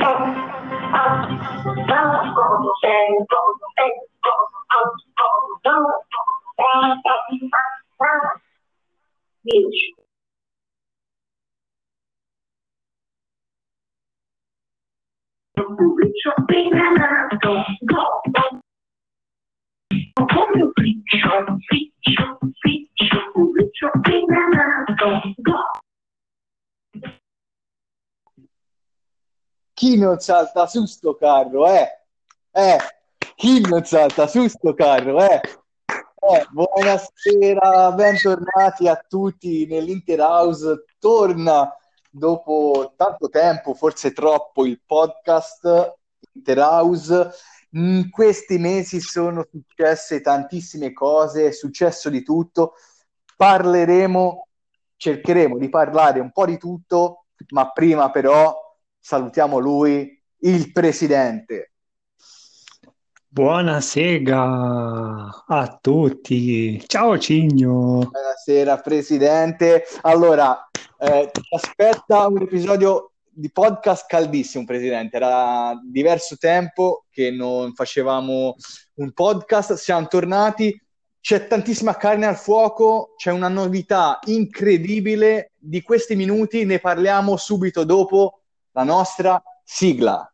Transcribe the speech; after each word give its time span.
Chi 0.00 0.06
non 30.00 30.18
salta 30.18 30.66
su 30.66 30.86
sto 30.86 31.14
carro, 31.14 31.68
eh? 31.68 31.86
Eh, 32.52 32.78
chi 33.36 33.60
non 33.60 33.84
salta 33.84 34.26
su 34.26 34.48
sto 34.48 34.72
carro, 34.72 35.22
eh? 35.22 35.40
Eh, 36.22 36.46
buonasera, 36.50 37.92
bentornati 37.92 38.88
a 38.88 38.96
tutti 39.06 39.66
nell'Inter 39.66 40.20
House. 40.20 40.84
Torna 40.98 41.70
dopo 42.10 42.94
tanto 42.96 43.28
tempo, 43.28 43.74
forse 43.74 44.12
troppo, 44.12 44.64
il 44.64 44.80
podcast 44.84 45.96
Inter 46.32 46.58
House. 46.58 47.30
In 47.72 48.08
questi 48.10 48.56
mesi 48.56 49.00
sono 49.00 49.46
successe 49.50 50.22
tantissime 50.22 50.94
cose, 50.94 51.48
è 51.48 51.52
successo 51.52 52.08
di 52.08 52.22
tutto. 52.22 52.72
Parleremo, 53.36 54.46
cercheremo 54.96 55.58
di 55.58 55.68
parlare 55.68 56.20
un 56.20 56.32
po' 56.32 56.46
di 56.46 56.56
tutto, 56.56 57.26
ma 57.50 57.70
prima 57.70 58.10
però 58.10 58.69
salutiamo 59.00 59.58
lui, 59.58 60.22
il 60.40 60.72
presidente. 60.72 61.72
Buonasera 63.26 65.44
a 65.46 65.78
tutti. 65.80 66.82
Ciao 66.86 67.18
Cigno. 67.18 68.10
Buonasera 68.10 68.78
presidente. 68.78 69.84
Allora, 70.02 70.68
eh, 70.98 71.30
ti 71.32 71.40
aspetta 71.54 72.26
un 72.26 72.42
episodio 72.42 73.12
di 73.32 73.50
podcast 73.50 74.04
caldissimo, 74.06 74.64
presidente. 74.64 75.16
Era 75.16 75.80
diverso 75.82 76.36
tempo 76.36 77.06
che 77.10 77.30
non 77.30 77.72
facevamo 77.72 78.56
un 78.94 79.12
podcast, 79.12 79.74
siamo 79.74 80.06
tornati. 80.08 80.78
C'è 81.20 81.46
tantissima 81.46 81.96
carne 81.96 82.26
al 82.26 82.36
fuoco, 82.36 83.14
c'è 83.16 83.30
una 83.30 83.48
novità 83.48 84.18
incredibile. 84.24 85.52
Di 85.56 85.82
questi 85.82 86.16
minuti 86.16 86.64
ne 86.64 86.80
parliamo 86.80 87.36
subito 87.36 87.84
dopo 87.84 88.39
la 88.72 88.84
nostra 88.84 89.42
sigla. 89.64 90.32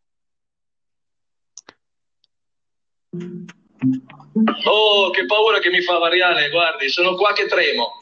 Oh, 4.64 5.10
che 5.10 5.26
paura 5.26 5.58
che 5.60 5.70
mi 5.70 5.80
fa 5.80 5.98
Mariale, 5.98 6.50
guardi, 6.50 6.88
sono 6.88 7.14
qua 7.14 7.32
che 7.32 7.46
tremo. 7.46 8.00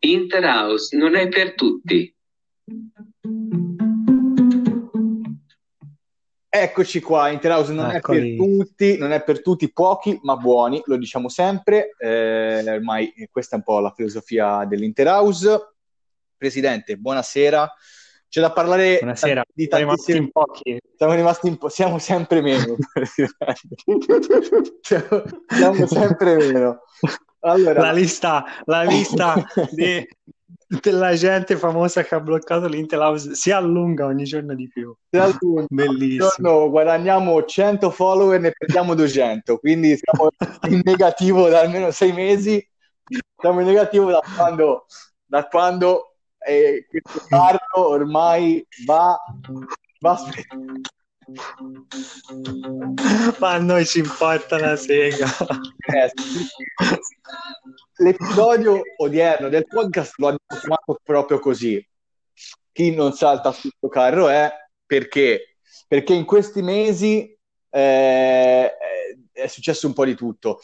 Interhouse 0.00 0.96
non 0.96 1.14
è 1.14 1.28
per 1.28 1.54
tutti. 1.54 2.14
Eccoci 6.48 7.00
qua, 7.00 7.28
Interhouse 7.28 7.72
non 7.72 7.90
Eccoli. 7.90 8.18
è 8.18 8.36
per 8.36 8.46
tutti, 8.46 8.96
non 8.96 9.12
è 9.12 9.22
per 9.22 9.42
tutti, 9.42 9.70
pochi 9.70 10.18
ma 10.22 10.36
buoni, 10.36 10.80
lo 10.86 10.96
diciamo 10.96 11.28
sempre, 11.28 11.94
eh, 11.98 12.64
ormai 12.66 13.12
questa 13.30 13.56
è 13.56 13.58
un 13.58 13.64
po' 13.64 13.78
la 13.80 13.92
filosofia 13.92 14.64
dell'Interhouse. 14.64 15.74
Presidente, 16.36 16.96
buonasera. 16.96 17.70
C'è 18.36 18.42
da 18.42 18.52
parlare 18.52 18.98
Buonasera. 18.98 19.42
di 19.50 19.62
Siamo 19.64 19.78
rimasti 19.82 20.12
tantissimi... 20.12 20.18
in 20.18 20.30
pochi. 20.30 20.78
Siamo 20.94 21.14
rimasti 21.14 21.48
un 21.48 21.56
po', 21.56 21.68
siamo 21.70 21.98
sempre 21.98 22.42
meno, 22.42 22.76
siamo, 24.82 25.22
siamo 25.48 25.86
sempre 25.86 26.36
meno. 26.36 26.82
Allora, 27.40 27.80
La 27.80 27.92
lista, 27.92 28.44
la 28.66 28.82
lista 28.82 29.42
di- 29.70 30.06
della 30.82 31.14
gente 31.14 31.56
famosa 31.56 32.02
che 32.04 32.14
ha 32.14 32.20
bloccato 32.20 32.66
l'Interhouse 32.66 33.34
si 33.34 33.50
allunga 33.52 34.04
ogni 34.04 34.24
giorno 34.24 34.54
di 34.54 34.68
più. 34.68 34.94
se 35.08 35.18
al 35.18 35.34
giorno- 35.40 35.64
Bellissimo. 35.70 36.28
giorno 36.36 36.68
guadagniamo 36.68 37.42
100 37.42 37.88
follower 37.90 38.38
ne 38.38 38.50
perdiamo 38.50 38.94
200 38.94 39.56
quindi 39.58 39.96
siamo 39.96 40.28
in 40.68 40.82
negativo 40.84 41.48
da 41.48 41.60
almeno 41.60 41.90
sei 41.90 42.12
mesi 42.12 42.62
siamo 43.38 43.60
in 43.60 43.66
negativo 43.66 44.10
da 44.10 44.20
quando, 44.36 44.84
da 45.24 45.46
quando 45.46 46.15
eh, 46.46 46.86
questo 46.88 47.26
carro 47.28 47.88
ormai 47.88 48.64
va, 48.84 49.18
va 49.98 50.18
Ma 53.40 53.52
a 53.52 53.58
noi 53.58 53.84
ci 53.84 53.98
importa 53.98 54.56
una 54.56 54.76
sega. 54.76 55.26
Eh, 55.86 56.10
L'episodio 57.96 58.80
odierno 58.98 59.48
del 59.48 59.66
podcast 59.66 60.14
lo 60.18 60.28
abbiamo 60.28 60.60
chiamato 60.60 61.00
proprio 61.02 61.40
così. 61.40 61.84
Chi 62.70 62.94
non 62.94 63.12
salta 63.12 63.50
su 63.50 63.62
questo 63.62 63.88
carro 63.88 64.28
è 64.28 64.52
perché? 64.84 65.56
Perché 65.88 66.14
in 66.14 66.24
questi 66.24 66.62
mesi 66.62 67.36
eh, 67.70 68.72
è 69.32 69.46
successo 69.48 69.88
un 69.88 69.94
po' 69.94 70.04
di 70.04 70.14
tutto. 70.14 70.60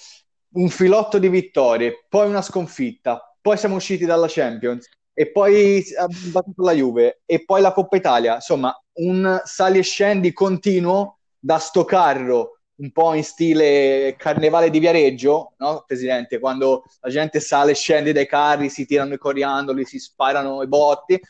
Un 0.53 0.69
filotto 0.69 1.19
di 1.19 1.29
vittorie, 1.29 2.05
poi 2.09 2.29
una 2.29 2.43
sconfitta, 2.43 3.37
poi 3.41 3.57
siamo 3.57 3.77
usciti 3.77 4.05
dalla 4.05 4.27
Champions 4.29 4.89
e 5.15 5.31
poi 5.31 5.85
abbiamo 5.99 6.31
battuto 6.31 6.63
la 6.63 6.73
Juve 6.73 7.23
e 7.27 7.45
poi 7.45 7.61
la 7.61 7.73
Coppa 7.73 7.97
Italia. 7.97 8.37
Insomma, 8.37 8.75
un 8.95 9.41
sali 9.45 9.79
e 9.79 9.83
scendi 9.83 10.33
continuo 10.33 11.19
da 11.39 11.59
sto 11.59 11.85
carro 11.85 12.59
un 12.83 12.91
po' 12.91 13.15
in 13.15 13.23
stile 13.23 14.17
carnevale 14.19 14.69
di 14.69 14.81
Viareggio, 14.81 15.53
no, 15.59 15.85
Presidente? 15.87 16.41
Quando 16.41 16.85
la 17.01 17.11
gente 17.11 17.39
sale 17.39 17.73
e 17.73 17.75
scende 17.75 18.13
dai 18.13 18.27
carri, 18.27 18.69
si 18.69 18.87
tirano 18.87 19.15
i 19.15 19.19
coriandoli, 19.19 19.85
si 19.85 19.99
sparano 19.99 20.63
i 20.63 20.67
botti. 20.67 21.21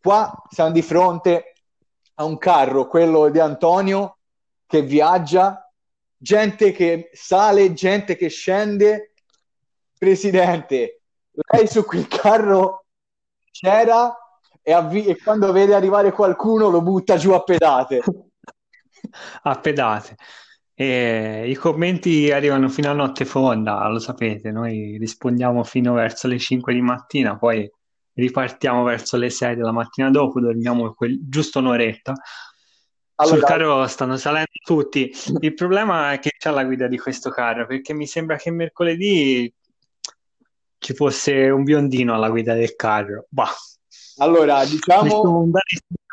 Qua 0.00 0.42
siamo 0.50 0.72
di 0.72 0.82
fronte 0.82 1.52
a 2.14 2.24
un 2.24 2.38
carro, 2.38 2.88
quello 2.88 3.28
di 3.28 3.38
Antonio, 3.38 4.18
che 4.66 4.82
viaggia, 4.82 5.70
gente 6.16 6.72
che 6.72 7.10
sale, 7.12 7.72
gente 7.72 8.16
che 8.16 8.28
scende. 8.28 9.12
Presidente, 9.98 10.95
lei 11.52 11.66
su 11.66 11.84
quel 11.84 12.06
carro 12.08 12.86
c'era 13.50 14.14
e, 14.62 14.72
avvi- 14.72 15.06
e 15.06 15.16
quando 15.16 15.52
vede 15.52 15.74
arrivare 15.74 16.12
qualcuno 16.12 16.68
lo 16.68 16.82
butta 16.82 17.16
giù 17.16 17.32
a 17.32 17.42
pedate. 17.42 18.02
a 19.42 19.58
pedate. 19.60 20.16
E 20.74 21.48
I 21.48 21.54
commenti 21.54 22.30
arrivano 22.30 22.68
fino 22.68 22.90
a 22.90 22.92
notte 22.92 23.24
fonda, 23.24 23.88
lo 23.88 23.98
sapete, 23.98 24.50
noi 24.50 24.98
rispondiamo 24.98 25.64
fino 25.64 25.94
verso 25.94 26.28
le 26.28 26.38
5 26.38 26.74
di 26.74 26.82
mattina, 26.82 27.38
poi 27.38 27.70
ripartiamo 28.12 28.82
verso 28.82 29.16
le 29.16 29.30
6 29.30 29.56
della 29.56 29.72
mattina 29.72 30.10
dopo, 30.10 30.40
dormiamo 30.40 30.92
quel- 30.94 31.18
giusto 31.28 31.60
un'oretta. 31.60 32.12
Sul 33.18 33.36
Allora, 33.36 33.46
carro 33.46 33.86
stanno 33.86 34.16
salendo 34.18 34.50
tutti. 34.62 35.10
Il 35.40 35.54
problema 35.54 36.12
è 36.12 36.18
che 36.18 36.32
c'è 36.36 36.50
la 36.50 36.64
guida 36.64 36.86
di 36.86 36.98
questo 36.98 37.30
carro, 37.30 37.66
perché 37.66 37.94
mi 37.94 38.06
sembra 38.06 38.36
che 38.36 38.50
mercoledì 38.50 39.50
ci 40.78 40.94
fosse 40.94 41.48
un 41.50 41.64
biondino 41.64 42.14
alla 42.14 42.30
guida 42.30 42.54
del 42.54 42.74
carro. 42.76 43.26
Bah, 43.28 43.54
allora, 44.18 44.64
diciamo, 44.64 45.48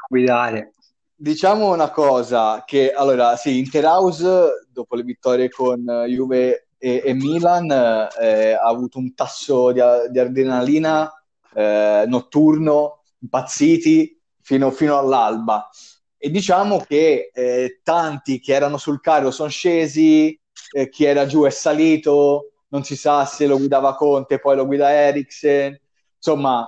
guidare. 0.08 0.74
diciamo 1.16 1.72
una 1.72 1.90
cosa, 1.90 2.64
che 2.66 2.92
allora 2.92 3.36
sì, 3.38 3.60
Interhouse 3.60 4.68
dopo 4.70 4.96
le 4.96 5.04
vittorie 5.04 5.50
con 5.50 5.88
eh, 5.88 6.08
Juve 6.08 6.68
e, 6.78 7.02
e 7.06 7.14
Milan 7.14 7.72
eh, 7.72 8.52
ha 8.54 8.68
avuto 8.68 8.98
un 8.98 9.14
tasso 9.14 9.72
di, 9.72 9.80
di 10.12 10.20
adrenalina 10.20 11.10
eh, 11.54 12.04
notturno, 12.08 13.04
impazziti 13.20 14.20
fino, 14.42 14.70
fino 14.72 14.98
all'alba. 14.98 15.70
E 16.18 16.30
diciamo 16.30 16.80
che 16.80 17.32
eh, 17.34 17.80
tanti 17.84 18.40
che 18.40 18.54
erano 18.54 18.78
sul 18.78 19.00
carro 19.00 19.32
sono 19.32 19.50
scesi, 19.50 20.38
eh, 20.72 20.90
chi 20.90 21.06
era 21.06 21.26
giù 21.26 21.44
è 21.44 21.50
salito, 21.50 22.53
non 22.74 22.84
si 22.84 22.96
sa 22.96 23.24
se 23.26 23.46
lo 23.46 23.58
guidava 23.58 23.96
Conte, 23.96 24.40
poi 24.40 24.56
lo 24.56 24.66
guida 24.66 24.92
Eriksen. 24.92 25.80
Insomma, 26.16 26.68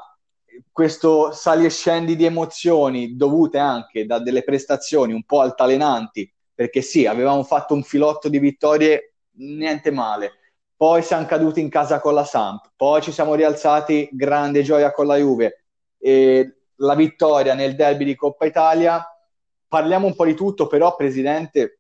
questo 0.72 1.32
sali 1.32 1.66
e 1.66 1.72
scendi 1.72 2.16
di 2.16 2.26
emozioni 2.26 3.16
dovute 3.16 3.58
anche 3.58 4.06
da 4.06 4.20
delle 4.20 4.44
prestazioni 4.44 5.14
un 5.14 5.24
po' 5.24 5.42
altalenanti, 5.42 6.32
perché 6.54 6.82
sì, 6.82 7.08
avevamo 7.08 7.44
fatto 7.44 7.74
un 7.74 7.82
filotto 7.82 8.30
di 8.30 8.38
vittorie, 8.38 9.16
niente 9.38 9.90
male. 9.90 10.34
Poi 10.78 11.02
siamo 11.02 11.26
caduti 11.26 11.60
in 11.60 11.70
casa 11.70 12.00
con 12.00 12.14
la 12.14 12.24
Samp, 12.24 12.74
poi 12.76 13.02
ci 13.02 13.12
siamo 13.12 13.34
rialzati, 13.34 14.08
grande 14.12 14.62
gioia 14.62 14.92
con 14.92 15.08
la 15.08 15.18
Juve. 15.18 15.64
E 15.98 16.58
la 16.80 16.94
vittoria 16.94 17.56
nel 17.56 17.74
derby 17.76 18.06
di 18.06 18.16
Coppa 18.16 18.46
Italia. 18.46 19.04
Parliamo 19.68 20.06
un 20.06 20.16
po' 20.16 20.26
di 20.26 20.36
tutto, 20.36 20.68
però, 20.68 20.96
Presidente, 20.96 21.80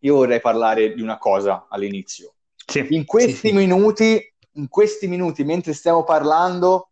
io 0.00 0.16
vorrei 0.16 0.40
parlare 0.40 0.94
di 0.94 1.02
una 1.02 1.18
cosa 1.18 1.66
all'inizio. 1.68 2.34
Sì, 2.72 2.86
In 2.94 3.04
questi 3.04 3.48
sì, 3.48 3.52
minuti, 3.52 4.34
in 4.52 4.68
questi 4.68 5.06
minuti, 5.06 5.44
mentre 5.44 5.74
stiamo 5.74 6.04
parlando, 6.04 6.88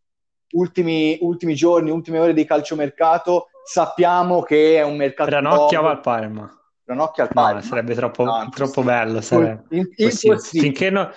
ultimi, 0.52 1.16
ultimi 1.22 1.54
giorni, 1.54 1.90
ultime 1.90 2.18
ore 2.18 2.34
di 2.34 2.44
calciomercato, 2.44 3.46
sappiamo 3.64 4.42
che 4.42 4.76
è 4.76 4.82
un 4.82 4.96
mercato 4.96 5.30
Ranocchia 5.30 5.80
va 5.80 5.90
al 5.90 6.00
Parma. 6.00 6.54
Ranocchia 6.84 7.24
al 7.24 7.30
Parma. 7.32 7.52
No, 7.54 7.62
sarebbe 7.62 7.94
troppo, 7.94 8.24
No, 8.24 8.48
troppo 8.54 8.82
bello. 8.82 9.20
sarebbe. 9.20 9.64
Impossibile. 9.96 10.38
Finché, 10.38 10.90
no- 10.90 11.10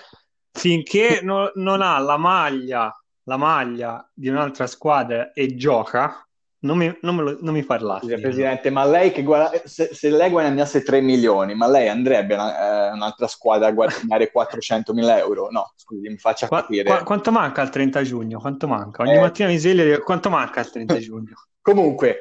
finché 0.52 1.20
no- 1.22 1.50
non 1.54 1.82
ha 1.82 1.98
la 1.98 2.16
maglia, 2.16 2.90
la 3.24 3.36
maglia 3.36 4.08
di 4.12 4.28
un'altra 4.28 4.66
squadra 4.66 5.32
e 5.32 5.54
gioca, 5.56 6.23
non 6.64 6.76
mi, 6.78 6.98
non 7.02 7.16
lo- 7.16 7.38
non 7.40 7.54
mi 7.54 7.64
parlate. 7.64 8.06
Scusa, 8.06 8.16
Presidente, 8.20 8.70
ma 8.70 8.84
lei 8.84 9.12
che 9.12 9.22
guarda- 9.22 9.62
se, 9.64 9.90
se 9.92 10.10
lei 10.10 10.30
guadagnasse 10.30 10.82
3 10.82 11.00
milioni, 11.00 11.54
ma 11.54 11.68
lei 11.68 11.88
andrebbe 11.88 12.34
a 12.36 12.88
eh, 12.88 12.92
un'altra 12.92 13.26
squadra 13.26 13.68
a 13.68 13.72
guadagnare 13.72 14.30
400 14.30 14.92
mila 14.94 15.18
euro? 15.18 15.48
No, 15.50 15.72
scusi, 15.76 16.08
mi 16.08 16.16
faccia 16.18 16.48
Qua- 16.48 16.60
capire. 16.62 16.84
qua- 16.84 17.02
quanto 17.02 17.30
manca 17.30 17.60
al 17.62 17.70
30 17.70 18.02
giugno? 18.02 18.38
Quanto 18.40 18.66
manca? 18.66 19.02
Ogni 19.02 19.14
Eh. 19.14 19.20
mattina 19.20 19.48
mi 19.48 19.58
sveglio 19.58 19.98
quanto 20.02 20.30
manca 20.30 20.60
al 20.60 20.70
30 20.70 20.98
giugno? 20.98 21.34
Comunque, 21.60 22.18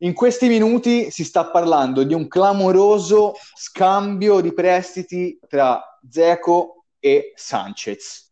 in 0.00 0.12
questi 0.12 0.46
minuti 0.48 1.10
si 1.10 1.24
sta 1.24 1.46
parlando 1.46 2.02
di 2.04 2.12
un 2.12 2.28
clamoroso 2.28 3.32
scambio 3.54 4.40
di 4.40 4.52
prestiti 4.52 5.38
tra 5.48 5.82
Zeco 6.08 6.84
e 6.98 7.32
Sanchez. 7.34 8.30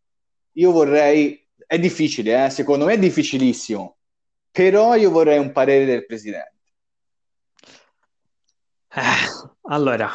Io 0.52 0.70
vorrei, 0.72 1.48
è 1.66 1.78
difficile, 1.78 2.44
eh? 2.44 2.50
secondo 2.50 2.84
me 2.84 2.94
è 2.94 2.98
difficilissimo, 2.98 3.96
però 4.54 4.94
io 4.94 5.10
vorrei 5.10 5.38
un 5.38 5.50
parere 5.50 5.84
del 5.84 6.06
presidente. 6.06 6.52
Eh, 8.88 9.50
allora, 9.62 10.08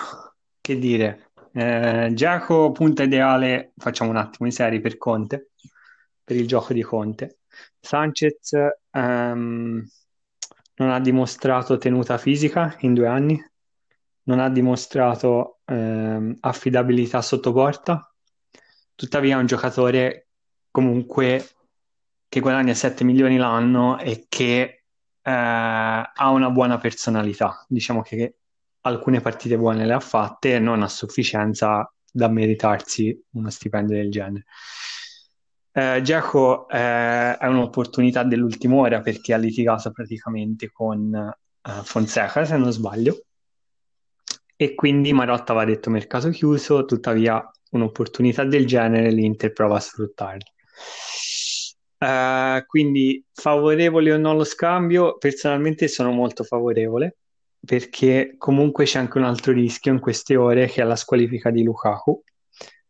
che 0.62 0.80
dire? 0.80 1.32
Eh, 1.52 2.12
Giacomo, 2.14 2.72
punta 2.72 3.04
ideale, 3.04 3.74
facciamo 3.76 4.12
un 4.12 4.16
attimo 4.16 4.48
in 4.48 4.54
serie 4.54 4.80
per 4.80 4.96
Conte, 4.96 5.50
per 6.24 6.38
il 6.38 6.48
gioco 6.48 6.72
di 6.72 6.82
Conte. 6.82 7.40
Sanchez 7.82 8.54
ehm, 8.92 9.86
non 10.76 10.90
ha 10.90 11.00
dimostrato 11.02 11.78
tenuta 11.78 12.18
fisica 12.18 12.78
in 12.80 12.94
due 12.94 13.08
anni, 13.08 13.46
non 14.24 14.40
ha 14.40 14.50
dimostrato 14.50 15.60
ehm, 15.66 16.38
affidabilità 16.40 17.22
sotto 17.22 17.52
porta, 17.52 18.10
tuttavia 18.96 19.36
è 19.36 19.40
un 19.40 19.48
giocatore 19.48 20.28
comunque 20.72 21.46
che 22.30 22.40
guadagna 22.40 22.74
7 22.74 23.04
milioni 23.04 23.38
l'anno 23.38 24.00
e 24.00 24.28
che 24.30 24.84
eh, 25.22 25.32
ha 25.32 26.30
una 26.30 26.50
buona 26.52 26.78
personalità. 26.78 27.66
Diciamo 27.68 28.02
che 28.02 28.38
alcune 28.82 29.20
partite 29.20 29.58
buone 29.58 29.86
le 29.86 29.94
ha 29.94 30.00
fatte, 30.00 30.60
non 30.60 30.84
a 30.84 30.88
sufficienza 30.88 31.92
da 32.12 32.28
meritarsi 32.30 33.20
uno 33.32 33.50
stipendio 33.50 33.98
del 33.98 34.12
genere. 34.12 34.46
Eh, 35.72 36.02
Dzeko 36.02 36.68
eh, 36.70 37.38
è 37.38 37.46
un'opportunità 37.48 38.24
dell'ultima 38.24 38.76
ora 38.76 39.02
perché 39.02 39.34
ha 39.34 39.38
litigato 39.38 39.92
praticamente 39.92 40.72
con 40.72 41.14
eh, 41.14 41.72
Fonseca, 41.84 42.46
se 42.46 42.58
non 42.58 42.72
sbaglio, 42.72 43.24
e 44.56 44.76
quindi 44.76 45.14
Marotta 45.14 45.54
aveva 45.54 45.72
detto 45.72 45.90
mercato 45.90 46.30
chiuso, 46.30 46.86
tuttavia 46.86 47.50
un'opportunità 47.72 48.44
del 48.44 48.66
genere 48.66 49.12
l'Inter 49.12 49.52
prova 49.52 49.78
a 49.78 49.80
sfruttarla. 49.80 50.44
Eh, 52.00 52.64
quindi 52.66 53.24
favorevole 53.34 54.14
o 54.14 54.18
no 54.18 54.34
lo 54.34 54.44
scambio? 54.44 55.18
Personalmente 55.18 55.88
sono 55.88 56.12
molto 56.12 56.44
favorevole 56.44 57.18
perché 57.64 58.36
comunque 58.38 58.86
c'è 58.86 59.00
anche 59.00 59.18
un 59.18 59.26
altro 59.26 59.52
rischio 59.52 59.92
in 59.92 60.00
queste 60.00 60.36
ore 60.36 60.68
che 60.68 60.82
è 60.82 60.86
la 60.86 60.96
squalifica 60.96 61.50
di 61.52 61.64
Lukaku. 61.64 62.24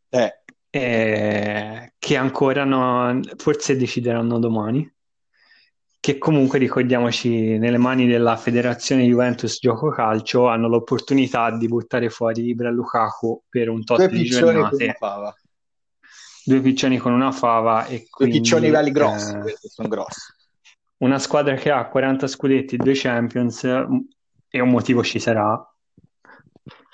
Eh, 0.10 0.42
eh, 0.70 1.94
che 1.98 2.16
ancora 2.16 2.64
non, 2.64 3.24
forse 3.36 3.76
decideranno 3.76 4.40
domani. 4.40 4.92
Che 6.02 6.18
comunque 6.18 6.60
ricordiamoci 6.60 7.58
nelle 7.58 7.78
mani 7.78 8.08
della 8.08 8.38
federazione 8.38 9.04
Juventus 9.04 9.58
Gioco 9.60 9.90
Calcio 9.90 10.48
hanno 10.48 10.70
l'opportunità 10.70 11.52
di 11.58 11.68
buttare 11.68 12.10
fuori 12.10 12.48
Ibra 12.48 12.70
Lukaku 12.70 13.44
per 13.50 13.68
un 13.68 13.84
tot 13.84 13.98
due 13.98 14.08
di 14.08 14.24
giornate 14.24 14.96
due 16.50 16.62
piccioni 16.62 16.98
con 16.98 17.14
una 17.14 17.32
fava 17.32 17.86
e 17.86 17.98
due 17.98 18.08
quindi 18.10 18.40
piccioni 18.40 18.70
belli 18.72 18.92
grossi, 18.92 19.36
eh, 19.36 19.56
sono 19.70 19.88
grossi. 19.88 20.34
una 20.98 21.20
squadra 21.20 21.56
che 21.56 21.72
ha 21.72 21.88
40 21.88 22.28
scudetti, 22.28 22.78
due 22.78 22.94
Champions 22.96 23.64
m- 23.64 24.08
e 24.50 24.60
un 24.60 24.70
motivo 24.70 25.04
ci 25.04 25.20
sarà 25.20 25.62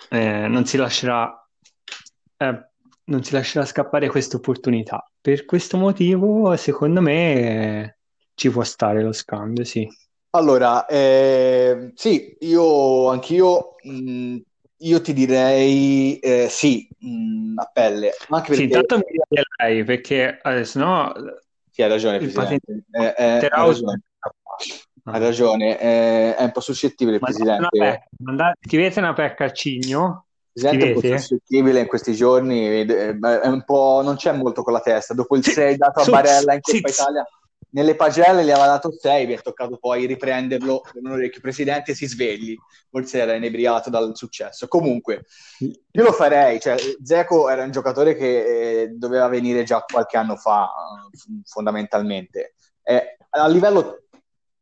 eh, 0.09 0.47
non 0.47 0.65
si 0.65 0.77
lascerà 0.77 1.47
eh, 2.37 2.69
non 3.07 3.23
si 3.23 3.33
lascerà 3.33 3.65
scappare 3.65 4.09
questa 4.09 4.37
opportunità 4.37 5.03
per 5.21 5.45
questo 5.45 5.77
motivo 5.77 6.55
secondo 6.57 7.01
me 7.01 7.33
eh, 7.83 7.97
ci 8.33 8.49
può 8.49 8.63
stare 8.63 9.01
lo 9.03 9.11
scambio 9.11 9.63
sì 9.63 9.87
Allora, 10.31 10.85
eh, 10.85 11.91
sì, 11.95 12.35
io 12.41 13.07
anch'io, 13.09 13.75
mh, 13.83 14.37
io 14.77 15.01
ti 15.01 15.13
direi 15.13 16.19
eh, 16.19 16.47
sì, 16.49 16.87
mh, 16.97 17.53
a 17.57 17.69
pelle, 17.71 18.11
anche 18.29 18.53
sì 18.53 18.67
perché 18.67 18.77
intanto 18.79 18.97
mi 18.97 19.03
dica 19.11 19.41
lei 19.63 19.83
perché 19.83 20.39
adesso 20.41 20.79
no 20.79 21.13
sì, 21.71 21.81
hai 21.81 21.89
ragione, 21.89 22.17
il 22.17 22.31
Presidente, 22.31 22.85
patente 22.89 23.15
Eh, 23.17 23.23
eh, 23.25 23.49
hai 23.51 23.65
ragione, 23.67 24.01
hai 25.03 25.19
ragione, 25.19 25.79
eh, 25.79 26.35
è 26.35 26.43
un 26.43 26.51
po' 26.51 26.61
suscettibile 26.61 27.17
il 27.17 27.21
mandate 27.21 27.43
una 27.43 27.67
Presidente, 27.69 27.99
pecca 27.99 28.15
mandate- 28.23 28.59
scrivete 28.61 28.99
una 28.99 29.13
pecca 29.13 29.43
al 29.43 29.53
cigno? 29.53 30.25
Presidente 30.51 30.85
è 30.85 30.93
un 30.95 31.01
po' 31.01 31.17
suscettibile 31.17 31.79
in 31.81 31.87
questi 31.87 32.13
giorni, 32.13 32.67
eh, 32.67 33.17
è 33.19 33.47
un 33.47 33.63
po', 33.65 34.01
non 34.03 34.15
c'è 34.15 34.31
molto 34.31 34.63
con 34.63 34.73
la 34.73 34.79
testa, 34.79 35.13
dopo 35.13 35.35
il 35.35 35.43
6 35.43 35.75
dato 35.75 35.99
a 36.01 36.05
Barella 36.05 36.53
in 36.53 36.61
Coppa. 36.61 36.89
Italia, 36.89 37.25
nelle 37.75 37.95
pagelle 37.95 38.45
gli 38.45 38.51
aveva 38.51 38.67
dato 38.67 38.89
6, 38.97 39.27
mi 39.27 39.33
è 39.33 39.41
toccato 39.41 39.77
poi 39.77 40.05
riprenderlo 40.05 40.81
per 40.81 41.01
un 41.03 41.11
orecchio, 41.11 41.41
Presidente 41.41 41.93
si 41.93 42.07
svegli, 42.07 42.55
forse 42.89 43.19
era 43.19 43.35
inebriato 43.35 43.89
dal 43.89 44.15
successo, 44.15 44.67
comunque... 44.67 45.25
Io 45.59 46.03
lo 46.03 46.13
farei, 46.13 46.59
cioè 46.61 46.77
Zeco 47.03 47.49
era 47.49 47.63
un 47.63 47.71
giocatore 47.71 48.15
che 48.15 48.81
eh, 48.81 48.87
doveva 48.89 49.27
venire 49.27 49.63
già 49.63 49.83
qualche 49.83 50.15
anno 50.15 50.37
fa, 50.37 50.63
eh, 50.63 51.41
fondamentalmente. 51.43 52.55
Eh, 52.81 53.17
a 53.29 53.47
livello 53.47 54.03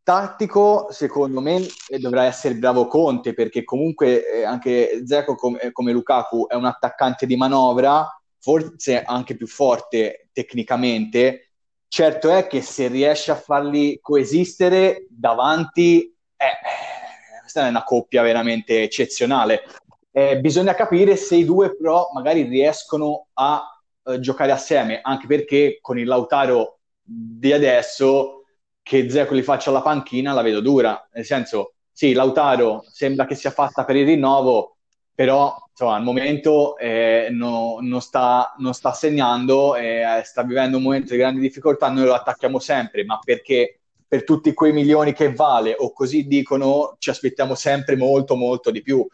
tattico, 0.01 0.87
secondo 0.89 1.39
me, 1.39 1.61
eh, 1.89 1.99
dovrà 1.99 2.23
essere 2.23 2.55
bravo 2.55 2.87
Conte, 2.87 3.35
perché 3.35 3.63
comunque 3.63 4.27
eh, 4.27 4.43
anche 4.43 5.03
Zeco, 5.05 5.35
com- 5.35 5.57
eh, 5.61 5.71
come 5.71 5.91
Lukaku, 5.91 6.47
è 6.47 6.55
un 6.55 6.65
attaccante 6.65 7.27
di 7.27 7.35
manovra, 7.35 8.07
forse 8.39 9.03
anche 9.03 9.35
più 9.35 9.45
forte 9.45 10.29
tecnicamente. 10.33 11.52
Certo 11.93 12.31
è 12.31 12.47
che 12.47 12.63
se 12.63 12.87
riesce 12.87 13.29
a 13.29 13.35
farli 13.35 13.99
coesistere 14.01 15.05
davanti, 15.11 16.01
eh, 16.35 17.39
questa 17.39 17.67
è 17.67 17.69
una 17.69 17.83
coppia 17.83 18.23
veramente 18.23 18.81
eccezionale. 18.81 19.61
Eh, 20.09 20.39
bisogna 20.39 20.73
capire 20.73 21.15
se 21.17 21.35
i 21.35 21.45
due 21.45 21.77
però 21.77 22.09
magari 22.11 22.41
riescono 22.47 23.27
a 23.33 23.61
eh, 24.05 24.19
giocare 24.19 24.51
assieme, 24.51 25.01
anche 25.03 25.27
perché 25.27 25.77
con 25.81 25.99
il 25.99 26.07
Lautaro 26.07 26.79
di 26.99 27.53
adesso 27.53 28.45
che 28.81 29.07
Zeco 29.07 29.35
li 29.35 29.43
faccia 29.43 29.69
alla 29.69 29.83
panchina 29.83 30.33
la 30.33 30.41
vedo 30.41 30.61
dura, 30.61 31.07
nel 31.13 31.25
senso, 31.25 31.73
sì, 31.91 32.13
Lautaro 32.13 32.83
sembra 32.89 33.25
che 33.25 33.35
sia 33.35 33.51
fatta 33.51 33.85
per 33.85 33.97
il 33.97 34.07
rinnovo, 34.07 34.72
però 35.13 35.55
insomma, 35.69 35.95
al 35.95 36.03
momento 36.03 36.77
eh, 36.77 37.27
no- 37.31 37.77
non, 37.81 38.01
sta, 38.01 38.53
non 38.57 38.73
sta 38.73 38.93
segnando, 38.93 39.75
eh, 39.75 40.21
sta 40.23 40.43
vivendo 40.43 40.77
un 40.77 40.83
momento 40.83 41.11
di 41.13 41.19
grandi 41.19 41.39
difficoltà, 41.39 41.89
noi 41.89 42.05
lo 42.05 42.13
attacchiamo 42.13 42.59
sempre, 42.59 43.03
ma 43.05 43.19
perché 43.23 43.79
per 44.07 44.23
tutti 44.23 44.53
quei 44.53 44.71
milioni 44.73 45.13
che 45.13 45.33
vale 45.33 45.75
o 45.77 45.91
così 45.91 46.27
dicono, 46.27 46.95
ci 46.99 47.09
aspettiamo 47.09 47.55
sempre 47.55 47.95
molto 47.95 48.35
molto 48.35 48.69
di 48.71 48.81
più. 48.81 49.05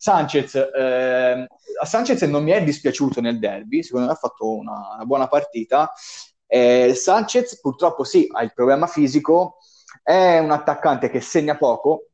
Sanchez, 0.00 0.54
eh, 0.54 1.46
a 1.80 1.84
Sanchez 1.86 2.22
non 2.22 2.42
mi 2.44 2.50
è 2.52 2.62
dispiaciuto 2.62 3.20
nel 3.20 3.38
derby, 3.38 3.82
secondo 3.82 4.06
me 4.06 4.12
ha 4.12 4.16
fatto 4.16 4.56
una, 4.56 4.94
una 4.94 5.04
buona 5.04 5.28
partita. 5.28 5.92
Eh, 6.46 6.94
Sanchez 6.94 7.60
purtroppo 7.60 8.04
sì, 8.04 8.26
ha 8.32 8.42
il 8.42 8.52
problema 8.54 8.86
fisico, 8.86 9.58
è 10.02 10.38
un 10.38 10.50
attaccante 10.50 11.10
che 11.10 11.20
segna 11.20 11.56
poco. 11.56 12.07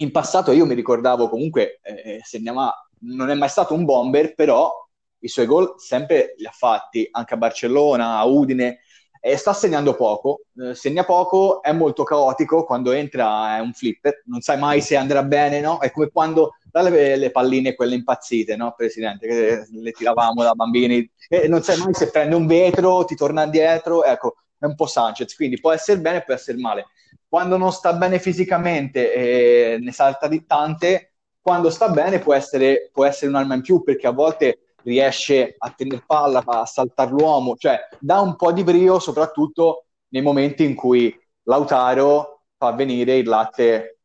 In 0.00 0.12
passato 0.12 0.52
io 0.52 0.64
mi 0.64 0.74
ricordavo 0.74 1.28
comunque, 1.28 1.78
eh, 1.82 2.20
segnava, 2.22 2.74
non 3.00 3.28
è 3.28 3.34
mai 3.34 3.50
stato 3.50 3.74
un 3.74 3.84
bomber, 3.84 4.34
però 4.34 4.72
i 5.18 5.28
suoi 5.28 5.44
gol 5.44 5.74
sempre 5.76 6.34
li 6.38 6.46
ha 6.46 6.50
fatti 6.50 7.06
anche 7.10 7.34
a 7.34 7.36
Barcellona, 7.36 8.16
a 8.16 8.24
Udine, 8.24 8.80
e 9.20 9.36
sta 9.36 9.52
segnando 9.52 9.94
poco, 9.94 10.44
eh, 10.56 10.74
segna 10.74 11.04
poco, 11.04 11.60
è 11.60 11.72
molto 11.72 12.04
caotico, 12.04 12.64
quando 12.64 12.92
entra 12.92 13.58
è 13.58 13.60
un 13.60 13.74
flipper, 13.74 14.22
non 14.24 14.40
sai 14.40 14.58
mai 14.58 14.80
se 14.80 14.96
andrà 14.96 15.22
bene, 15.22 15.60
no? 15.60 15.78
È 15.80 15.90
come 15.90 16.08
quando 16.08 16.54
dalle 16.70 17.16
le 17.16 17.30
palline 17.30 17.74
quelle 17.74 17.94
impazzite, 17.94 18.56
no, 18.56 18.72
Presidente, 18.74 19.26
che 19.26 19.66
le 19.70 19.90
tiravamo 19.92 20.42
da 20.42 20.54
bambini, 20.54 21.06
e 21.28 21.46
non 21.46 21.62
sai 21.62 21.76
mai 21.76 21.92
se 21.92 22.10
prende 22.10 22.34
un 22.34 22.46
vetro, 22.46 23.04
ti 23.04 23.14
torna 23.16 23.44
indietro, 23.44 24.02
ecco, 24.02 24.36
è 24.58 24.64
un 24.64 24.74
po' 24.74 24.86
Sanchez, 24.86 25.34
quindi 25.34 25.60
può 25.60 25.72
essere 25.72 26.00
bene, 26.00 26.22
può 26.22 26.32
essere 26.32 26.56
male. 26.56 26.86
Quando 27.30 27.56
non 27.56 27.70
sta 27.70 27.92
bene 27.92 28.18
fisicamente 28.18 29.14
eh, 29.14 29.78
ne 29.78 29.92
salta 29.92 30.26
di 30.26 30.44
tante, 30.46 31.14
quando 31.40 31.70
sta 31.70 31.88
bene 31.88 32.18
può 32.18 32.34
essere, 32.34 32.90
può 32.92 33.04
essere 33.04 33.28
un'arma 33.30 33.54
in 33.54 33.62
più, 33.62 33.84
perché 33.84 34.08
a 34.08 34.10
volte 34.12 34.74
riesce 34.82 35.54
a 35.56 35.70
tenere 35.70 36.02
palla, 36.04 36.42
a 36.44 36.66
saltare 36.66 37.12
l'uomo, 37.12 37.54
cioè 37.56 37.78
dà 38.00 38.18
un 38.20 38.34
po' 38.34 38.50
di 38.50 38.64
brio, 38.64 38.98
soprattutto 38.98 39.84
nei 40.08 40.22
momenti 40.22 40.64
in 40.64 40.74
cui 40.74 41.16
Lautaro 41.44 42.46
fa 42.56 42.72
venire 42.72 43.18
il 43.18 43.28
latte 43.28 44.00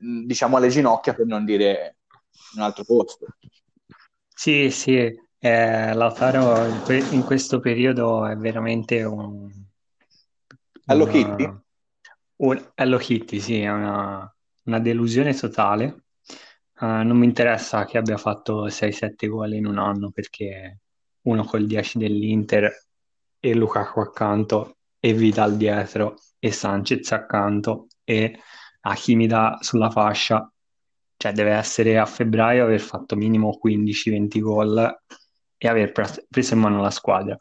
diciamo 0.00 0.56
alle 0.56 0.68
ginocchia 0.68 1.12
per 1.12 1.26
non 1.26 1.44
dire 1.44 1.96
un 2.56 2.62
altro 2.62 2.84
posto. 2.84 3.26
Sì, 4.34 4.70
sì, 4.70 4.96
eh, 5.38 5.92
Lautaro 5.92 6.64
in, 6.64 6.80
que- 6.84 7.06
in 7.12 7.24
questo 7.24 7.60
periodo 7.60 8.24
è 8.24 8.36
veramente 8.36 9.02
un, 9.02 9.50
Hello 10.88 11.04
una- 11.04 11.12
Kitty? 11.12 11.67
Un- 12.38 12.70
Hello 12.74 12.98
Kitty, 12.98 13.40
sì, 13.40 13.60
è 13.60 13.70
una, 13.70 14.32
una 14.64 14.78
delusione 14.80 15.34
totale. 15.34 16.04
Eh, 16.80 16.86
non 17.02 17.16
mi 17.16 17.24
interessa 17.26 17.84
che 17.84 17.98
abbia 17.98 18.16
fatto 18.16 18.68
6-7 18.68 19.26
gol 19.28 19.54
in 19.54 19.66
un 19.66 19.78
anno 19.78 20.10
perché 20.10 20.80
uno 21.22 21.44
col 21.44 21.66
10 21.66 21.98
dell'Inter 21.98 22.70
e 23.40 23.54
Lukaku 23.54 24.00
accanto 24.00 24.78
e 25.00 25.12
Vidal 25.12 25.56
dietro 25.56 26.16
e 26.38 26.52
Sanchez 26.52 27.10
accanto 27.12 27.88
e 28.04 28.38
Hakimi 28.82 29.26
da 29.26 29.58
sulla 29.60 29.90
fascia. 29.90 30.50
Cioè 31.16 31.32
deve 31.32 31.50
essere 31.50 31.98
a 31.98 32.06
febbraio 32.06 32.62
aver 32.64 32.80
fatto 32.80 33.16
minimo 33.16 33.58
15-20 33.58 34.40
gol 34.40 34.78
e 35.56 35.68
aver 35.68 35.90
pres- 35.92 36.24
preso 36.28 36.54
in 36.54 36.60
mano 36.60 36.80
la 36.80 36.90
squadra. 36.90 37.36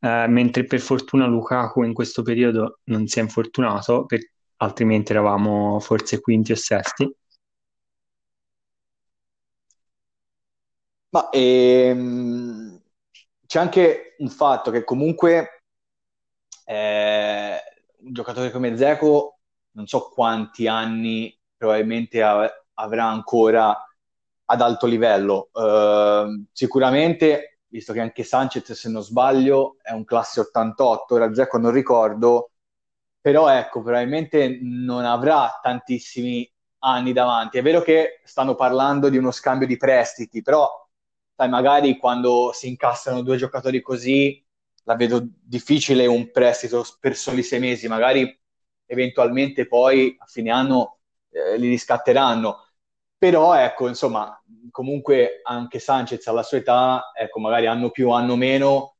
Eh, 0.00 0.26
mentre 0.28 0.64
per 0.64 0.80
fortuna 0.80 1.26
Lukaku 1.26 1.82
in 1.84 1.92
questo 1.92 2.22
periodo 2.22 2.80
non 2.84 3.06
si 3.06 3.18
è 3.18 3.22
infortunato, 3.22 4.06
per- 4.06 4.28
altrimenti 4.56 5.12
eravamo 5.12 5.78
forse 5.80 6.20
quinti 6.20 6.52
o 6.52 6.56
sesti. 6.56 7.08
Ma 11.10 11.30
ehm, 11.30 12.80
c'è 13.46 13.58
anche 13.58 14.14
un 14.18 14.28
fatto 14.28 14.70
che 14.70 14.84
comunque 14.84 15.62
eh, 16.66 17.58
un 18.00 18.12
giocatore 18.12 18.50
come 18.50 18.72
Dzeko 18.72 19.38
non 19.72 19.86
so 19.86 20.08
quanti 20.10 20.66
anni 20.66 21.36
probabilmente 21.56 22.22
a- 22.22 22.50
avrà 22.74 23.04
ancora 23.06 23.76
ad 24.50 24.60
alto 24.60 24.86
livello. 24.86 25.50
Eh, 25.52 26.44
sicuramente, 26.52 27.57
visto 27.68 27.92
che 27.92 28.00
anche 28.00 28.24
Sanchez, 28.24 28.72
se 28.72 28.88
non 28.88 29.02
sbaglio, 29.02 29.76
è 29.82 29.92
un 29.92 30.04
classe 30.04 30.40
88, 30.40 31.14
ora 31.14 31.28
Dzeko 31.28 31.58
non 31.58 31.70
ricordo, 31.72 32.50
però 33.20 33.48
ecco, 33.48 33.82
probabilmente 33.82 34.58
non 34.62 35.04
avrà 35.04 35.58
tantissimi 35.62 36.50
anni 36.80 37.12
davanti. 37.12 37.58
È 37.58 37.62
vero 37.62 37.82
che 37.82 38.20
stanno 38.24 38.54
parlando 38.54 39.08
di 39.08 39.16
uno 39.18 39.30
scambio 39.30 39.66
di 39.66 39.76
prestiti, 39.76 40.42
però 40.42 40.68
sai, 41.34 41.48
magari 41.48 41.98
quando 41.98 42.52
si 42.52 42.68
incassano 42.68 43.22
due 43.22 43.36
giocatori 43.36 43.80
così, 43.82 44.44
la 44.84 44.96
vedo 44.96 45.26
difficile 45.42 46.06
un 46.06 46.30
prestito 46.30 46.84
per 46.98 47.14
soli 47.16 47.42
sei 47.42 47.60
mesi, 47.60 47.88
magari 47.88 48.36
eventualmente 48.86 49.66
poi 49.66 50.16
a 50.18 50.24
fine 50.26 50.50
anno 50.50 50.98
eh, 51.30 51.58
li 51.58 51.68
riscatteranno. 51.68 52.67
Però 53.18 53.54
ecco, 53.54 53.88
insomma, 53.88 54.40
comunque 54.70 55.40
anche 55.42 55.80
Sanchez 55.80 56.24
alla 56.28 56.42
sua 56.44 56.58
età, 56.58 57.10
ecco, 57.14 57.40
magari 57.40 57.66
anno 57.66 57.90
più, 57.90 58.10
anno 58.10 58.36
meno, 58.36 58.96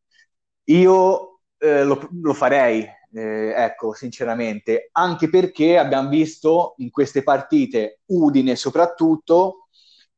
io 0.65 1.41
eh, 1.59 1.85
lo, 1.85 2.09
lo 2.21 2.35
farei, 2.35 2.81
eh, 3.13 3.53
ecco, 3.57 3.95
sinceramente, 3.95 4.89
anche 4.93 5.29
perché 5.31 5.79
abbiamo 5.79 6.09
visto 6.09 6.75
in 6.79 6.91
queste 6.91 7.23
partite, 7.23 8.01
Udine 8.07 8.57
soprattutto, 8.57 9.69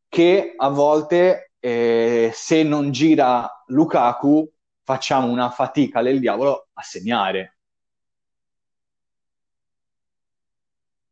che 0.09 0.55
a 0.57 0.69
volte 0.71 1.53
eh, 1.61 2.31
se 2.35 2.63
non 2.63 2.91
gira 2.91 3.65
Lukaku 3.67 4.51
facciamo 4.83 5.29
una 5.29 5.51
fatica 5.51 6.03
del 6.03 6.21
diavolo 6.21 6.69
a 6.73 6.83
segnare. 6.83 7.59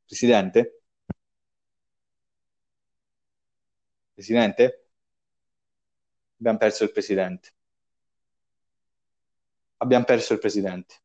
Presidente? 0.06 0.77
Presidente? 4.18 4.88
Abbiamo 6.40 6.58
perso 6.58 6.82
il 6.82 6.90
presidente. 6.90 7.52
Abbiamo 9.76 10.04
perso 10.04 10.32
il 10.32 10.40
presidente. 10.40 10.96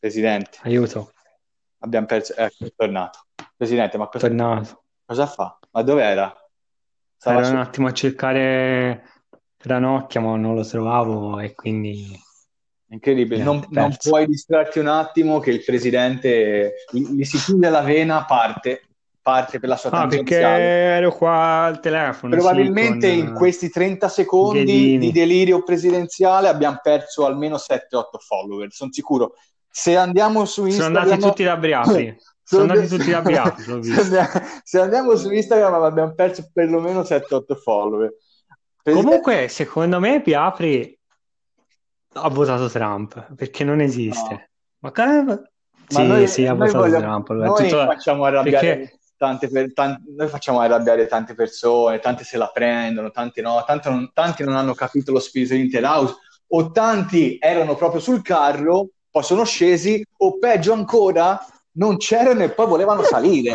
Presidente, 0.00 0.58
Aiuto, 0.62 1.12
abbiamo 1.78 2.06
perso. 2.06 2.34
Ecco, 2.34 2.64
è 2.64 2.72
tornato. 2.74 3.26
Presidente, 3.56 3.96
ma 3.96 4.08
cosa, 4.08 4.26
tornato. 4.26 4.82
cosa 5.04 5.26
fa? 5.28 5.56
Ma 5.70 5.82
dov'era? 5.82 6.34
Stava 7.16 7.36
Ero 7.36 7.46
su- 7.46 7.52
un 7.52 7.58
attimo 7.60 7.86
a 7.86 7.92
cercare 7.92 9.24
Ranocchia, 9.58 10.20
ma 10.20 10.34
non 10.34 10.56
lo 10.56 10.66
trovavo 10.66 11.38
e 11.38 11.54
quindi 11.54 12.20
Incredibile, 12.88 13.42
non, 13.42 13.64
non 13.70 13.96
puoi 14.00 14.26
distrarti 14.26 14.78
un 14.78 14.86
attimo 14.86 15.40
che 15.40 15.50
il 15.50 15.64
presidente 15.64 16.74
gli, 16.90 17.24
si 17.24 17.38
chiude 17.38 17.70
la 17.70 17.80
vena, 17.80 18.24
parte, 18.24 18.82
parte 19.20 19.58
per 19.58 19.70
la 19.70 19.76
sua 19.76 19.90
Ah, 19.90 20.06
perché 20.06 20.38
ero 20.38 21.10
qua 21.12 21.64
al 21.64 21.80
telefono, 21.80 22.34
sì, 22.34 22.40
Probabilmente 22.40 23.08
con 23.08 23.18
in 23.18 23.34
questi 23.34 23.70
30 23.70 24.06
eh, 24.06 24.08
secondi 24.10 24.64
di 24.64 24.82
Ghedini. 24.92 25.12
delirio 25.12 25.62
presidenziale 25.62 26.48
abbiamo 26.48 26.78
perso 26.82 27.24
almeno 27.24 27.56
7-8 27.56 28.18
follower, 28.18 28.70
sono 28.70 28.92
sicuro. 28.92 29.34
Se 29.68 29.96
andiamo 29.96 30.44
su 30.44 30.68
Sono 30.68 30.86
andati 30.86 31.08
Instagram, 31.08 31.30
tutti 31.30 31.42
da 31.42 31.56
Briapri. 31.56 32.16
Sono 32.46 32.62
andati 32.70 32.86
tutti 32.88 33.10
l'ho 33.66 33.82
se 33.82 33.88
visto. 33.88 34.02
andiamo, 34.02 34.28
se 34.62 34.78
andiamo 34.78 35.16
su 35.16 35.30
Instagram 35.32 35.82
abbiamo 35.82 36.12
perso 36.12 36.50
perlomeno 36.52 37.00
7-8 37.00 37.56
follower. 37.56 38.14
Presidente, 38.82 39.08
Comunque, 39.08 39.48
secondo 39.48 39.98
me 39.98 40.20
Briapri 40.20 40.98
ha 42.14 42.28
votato 42.28 42.68
Trump 42.68 43.34
perché 43.34 43.64
non 43.64 43.76
no. 43.76 43.82
esiste. 43.82 44.50
Ma 44.78 44.90
ca- 44.90 45.22
Ma 45.22 45.40
sì, 45.86 46.06
noi, 46.06 46.26
sì, 46.28 46.46
ha 46.46 46.54
votato 46.54 46.78
vogliamo- 46.78 47.00
Trump. 47.24 47.30
Noi 47.32 47.68
tutto- 47.68 47.84
facciamo 47.84 48.24
arrabbiare 48.24 48.76
perché 48.76 48.98
tante, 49.16 49.48
per- 49.48 49.72
tan- 49.72 50.02
noi 50.16 50.28
facciamo 50.28 50.60
arrabbiare 50.60 51.06
tante 51.06 51.34
persone, 51.34 51.98
tante 51.98 52.24
se 52.24 52.36
la 52.36 52.50
prendono, 52.52 53.10
tante 53.10 53.40
no, 53.42 53.62
tanto 53.66 53.90
non- 53.90 54.10
tanti 54.12 54.44
non 54.44 54.56
hanno 54.56 54.74
capito 54.74 55.12
lo 55.12 55.20
spirito 55.20 55.54
di 55.54 55.60
Interhouse, 55.60 56.14
o 56.48 56.70
tanti 56.70 57.36
erano 57.40 57.74
proprio 57.74 58.00
sul 58.00 58.22
carro, 58.22 58.88
poi 59.10 59.22
sono 59.22 59.44
scesi, 59.44 60.04
o 60.18 60.38
peggio 60.38 60.72
ancora, 60.72 61.38
non 61.72 61.96
c'erano 61.96 62.42
e 62.42 62.50
poi 62.50 62.66
volevano 62.66 63.02
salire. 63.02 63.54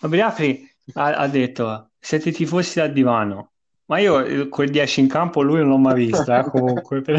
ma 0.00 0.08
Briapri 0.08 0.68
ha, 0.94 1.14
ha 1.16 1.26
detto 1.28 1.90
siete 1.98 2.30
tifosi 2.32 2.78
da 2.78 2.86
divano. 2.88 3.50
Ma 3.88 3.98
io 3.98 4.22
eh, 4.24 4.48
quel 4.48 4.70
10 4.70 5.00
in 5.00 5.08
campo 5.08 5.42
lui 5.42 5.58
non 5.60 5.68
l'ho 5.68 5.78
mai 5.78 6.06
visto, 6.06 6.34
eh, 6.34 6.44
comunque, 6.50 7.00
però 7.02 7.18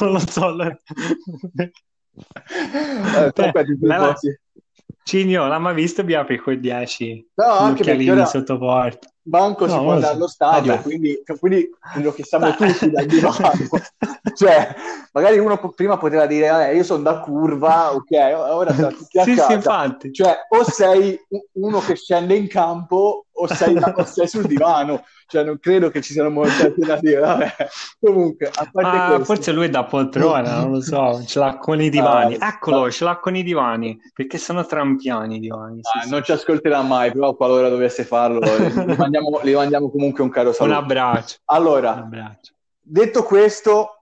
non 0.00 0.12
lo 0.12 0.18
so. 0.20 0.50
la- 0.54 0.76
Eh, 2.50 3.32
Beh, 3.34 3.52
la-. 3.80 4.14
Cigno, 5.02 5.46
l'ha 5.48 5.58
mai 5.58 5.74
visto 5.74 6.04
Briapri 6.04 6.38
quel 6.38 6.60
10? 6.60 7.26
No, 7.34 7.44
anche 7.44 7.82
perché 7.82 8.10
ora 8.10 8.26
sotto 8.26 8.58
porta. 8.58 9.08
Banco 9.22 9.66
si 9.68 9.74
No, 9.74 9.82
può 9.82 9.92
non 9.92 10.00
lo 10.00 10.06
andare 10.06 10.14
allo 10.14 10.28
stadio, 10.28 10.70
Vabbè. 10.72 10.82
quindi, 10.82 11.22
quindi 11.38 11.70
credo 11.80 12.12
che 12.12 12.24
siamo 12.24 12.50
Beh. 12.50 12.56
tutti 12.56 12.90
dal 12.90 13.06
divano. 13.06 13.36
cioè, 14.34 14.74
magari 15.12 15.38
uno 15.38 15.58
po- 15.58 15.70
prima 15.70 15.98
poteva 15.98 16.26
dire, 16.26 16.70
eh, 16.70 16.76
io 16.76 16.82
sono 16.84 17.02
da 17.02 17.20
curva, 17.20 17.94
ok, 17.94 18.10
ora 18.34 18.72
siamo 18.72 18.90
tutti 18.92 19.18
a 19.18 19.24
Sì, 19.24 19.30
sì, 19.32 19.36
casa. 19.36 19.52
infatti. 19.54 20.12
Cioè, 20.12 20.36
o 20.48 20.64
sei 20.64 21.18
uno 21.54 21.80
che 21.80 21.96
scende 21.96 22.34
in 22.34 22.48
campo 22.48 23.26
o 23.40 23.46
sei, 23.46 23.76
o 23.76 24.04
sei 24.04 24.28
sul 24.28 24.46
divano. 24.46 25.04
Cioè, 25.26 25.44
non 25.44 25.58
credo 25.58 25.90
che 25.90 26.00
ci 26.00 26.12
siano 26.12 26.30
molte 26.30 26.64
alternative. 26.66 27.20
Vabbè. 27.20 27.54
Comunque, 28.00 28.46
a 28.52 28.68
parte 28.72 28.96
Ah, 28.96 29.06
questo, 29.06 29.24
forse 29.24 29.52
lui 29.52 29.66
è 29.66 29.68
da 29.70 29.84
poltrona, 29.84 30.60
non 30.60 30.72
lo 30.72 30.80
so, 30.80 31.22
ce 31.26 31.38
l'ha 31.38 31.58
con 31.58 31.80
i 31.80 31.90
divani. 31.90 32.36
Ah, 32.38 32.48
Eccolo, 32.48 32.90
ce 32.90 33.04
l'ha 33.04 33.18
con 33.18 33.36
i 33.36 33.42
divani, 33.42 33.98
perché 34.14 34.38
sono 34.38 34.64
trampiani 34.64 35.36
i 35.36 35.40
divani. 35.40 35.80
sì, 35.82 35.98
ah, 35.98 36.02
sì. 36.02 36.10
non 36.10 36.22
ci 36.22 36.32
ascolterà 36.32 36.80
mai, 36.82 37.12
però 37.12 37.34
qualora 37.34 37.68
dovesse 37.68 38.04
farlo, 38.04 38.40
gli 38.86 38.94
mandiamo, 38.96 39.40
mandiamo 39.42 39.90
comunque 39.90 40.22
un 40.22 40.30
caro 40.30 40.48
Un 40.48 40.54
saluto. 40.54 40.78
abbraccio, 40.78 41.36
un 41.46 41.56
Allora, 41.56 41.96
abbraccio. 41.96 42.52
Detto 42.80 43.22
questo, 43.22 43.97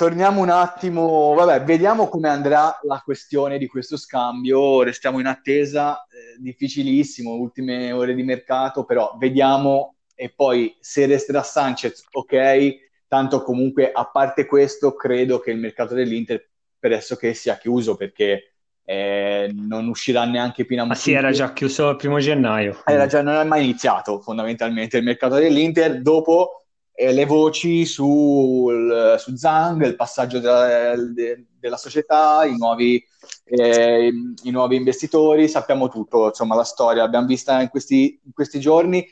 torniamo 0.00 0.40
un 0.40 0.48
attimo, 0.48 1.34
vabbè, 1.34 1.62
vediamo 1.62 2.08
come 2.08 2.30
andrà 2.30 2.78
la 2.84 3.02
questione 3.04 3.58
di 3.58 3.66
questo 3.66 3.98
scambio, 3.98 4.82
restiamo 4.82 5.20
in 5.20 5.26
attesa, 5.26 6.06
eh, 6.06 6.38
difficilissimo, 6.38 7.34
ultime 7.34 7.92
ore 7.92 8.14
di 8.14 8.22
mercato, 8.22 8.84
però 8.84 9.14
vediamo. 9.18 9.96
E 10.14 10.32
poi 10.34 10.74
se 10.80 11.04
resterà 11.04 11.42
Sanchez, 11.42 12.06
ok, 12.12 12.76
tanto 13.08 13.42
comunque 13.42 13.92
a 13.92 14.06
parte 14.06 14.46
questo 14.46 14.94
credo 14.94 15.38
che 15.38 15.50
il 15.50 15.58
mercato 15.58 15.92
dell'Inter 15.92 16.48
pressoché 16.78 17.34
sia 17.34 17.58
chiuso 17.58 17.94
perché 17.94 18.54
eh, 18.82 19.52
non 19.54 19.86
uscirà 19.86 20.24
neanche 20.24 20.64
Pina 20.64 20.86
Ma 20.86 20.94
sì, 20.94 21.12
era 21.12 21.30
già 21.30 21.52
chiuso 21.52 21.90
il 21.90 21.96
primo 21.96 22.20
gennaio. 22.20 22.80
era 22.86 23.04
già, 23.04 23.20
non 23.20 23.34
è 23.34 23.44
mai 23.44 23.64
iniziato 23.64 24.18
fondamentalmente 24.20 24.96
il 24.96 25.04
mercato 25.04 25.34
dell'Inter. 25.34 26.00
Dopo 26.00 26.59
eh, 27.00 27.14
le 27.14 27.24
voci 27.24 27.86
sul, 27.86 29.14
su 29.18 29.34
Zang, 29.34 29.82
il 29.86 29.96
passaggio 29.96 30.38
della, 30.38 30.94
de- 30.96 31.46
della 31.58 31.78
società, 31.78 32.44
i 32.44 32.54
nuovi, 32.58 33.02
eh, 33.44 34.12
i 34.42 34.50
nuovi 34.50 34.76
investitori, 34.76 35.48
sappiamo 35.48 35.88
tutto, 35.88 36.26
insomma 36.26 36.54
la 36.56 36.62
storia. 36.62 37.02
L'abbiamo 37.02 37.26
vista 37.26 37.58
in 37.62 37.70
questi, 37.70 38.20
in 38.22 38.32
questi 38.34 38.60
giorni 38.60 39.08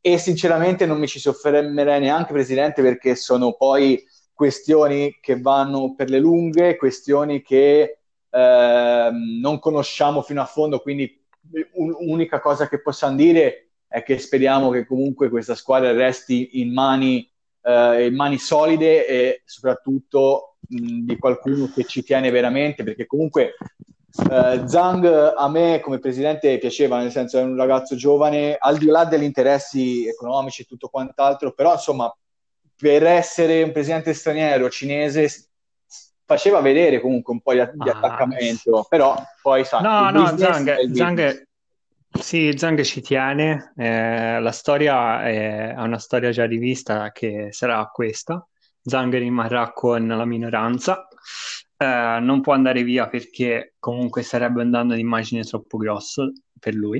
e 0.00 0.18
sinceramente 0.18 0.84
non 0.84 0.98
mi 0.98 1.06
ci 1.06 1.20
soffermerei 1.20 2.00
neanche, 2.00 2.32
Presidente, 2.32 2.82
perché 2.82 3.14
sono 3.14 3.52
poi 3.52 4.02
questioni 4.32 5.18
che 5.20 5.40
vanno 5.40 5.94
per 5.94 6.10
le 6.10 6.18
lunghe, 6.18 6.76
questioni 6.76 7.40
che 7.40 7.98
eh, 8.30 9.10
non 9.40 9.60
conosciamo 9.60 10.22
fino 10.22 10.42
a 10.42 10.46
fondo, 10.46 10.80
quindi 10.80 11.24
l'unica 12.00 12.40
cosa 12.40 12.68
che 12.68 12.82
possiamo 12.82 13.14
dire 13.14 13.67
è 13.88 14.02
che 14.02 14.18
speriamo 14.18 14.70
che 14.70 14.86
comunque 14.86 15.30
questa 15.30 15.54
squadra 15.54 15.92
resti 15.92 16.60
in 16.60 16.72
mani, 16.72 17.28
eh, 17.62 18.06
in 18.06 18.14
mani 18.14 18.38
solide 18.38 19.06
e 19.06 19.42
soprattutto 19.44 20.58
mh, 20.68 21.06
di 21.06 21.16
qualcuno 21.16 21.70
che 21.74 21.84
ci 21.84 22.02
tiene 22.02 22.30
veramente, 22.30 22.84
perché 22.84 23.06
comunque 23.06 23.54
Uh, 24.10 24.66
Zhang 24.66 25.34
a 25.36 25.48
me 25.48 25.80
come 25.80 26.00
presidente 26.00 26.58
piaceva, 26.58 26.98
nel 26.98 27.12
senso 27.12 27.38
è 27.38 27.42
un 27.42 27.54
ragazzo 27.56 27.94
giovane, 27.94 28.56
al 28.58 28.76
di 28.78 28.86
là 28.86 29.04
degli 29.04 29.22
interessi 29.22 30.08
economici 30.08 30.62
e 30.62 30.64
tutto 30.64 30.88
quant'altro, 30.88 31.52
però 31.52 31.74
insomma 31.74 32.12
per 32.74 33.04
essere 33.04 33.62
un 33.62 33.70
presidente 33.70 34.14
straniero 34.14 34.70
cinese 34.70 35.50
faceva 36.24 36.60
vedere 36.60 37.00
comunque 37.00 37.32
un 37.32 37.40
po' 37.40 37.52
di, 37.52 37.62
di 37.74 37.88
ah, 37.88 37.96
attaccamento, 37.96 38.86
però 38.88 39.14
poi 39.40 39.64
sa... 39.64 39.80
No, 39.80 40.10
no, 40.10 40.36
Zhang, 40.36 40.90
Zhang, 40.90 41.47
sì, 42.10 42.52
Zhang 42.56 42.82
ci 42.82 43.00
tiene, 43.00 43.72
eh, 43.76 44.40
la 44.40 44.52
storia 44.52 45.24
è, 45.24 45.74
è 45.74 45.80
una 45.80 45.98
storia 45.98 46.30
già 46.30 46.46
rivista 46.46 47.10
che 47.12 47.48
sarà 47.50 47.84
questa, 47.86 48.46
Zhang 48.82 49.12
rimarrà 49.14 49.72
con 49.72 50.06
la 50.06 50.24
minoranza, 50.24 51.06
eh, 51.76 52.18
non 52.20 52.40
può 52.40 52.54
andare 52.54 52.82
via 52.82 53.08
perché 53.08 53.74
comunque 53.78 54.22
sarebbe 54.22 54.62
un 54.62 54.70
danno 54.70 54.94
d'immagine 54.94 55.42
troppo 55.44 55.76
grosso 55.76 56.32
per 56.58 56.74
lui. 56.74 56.98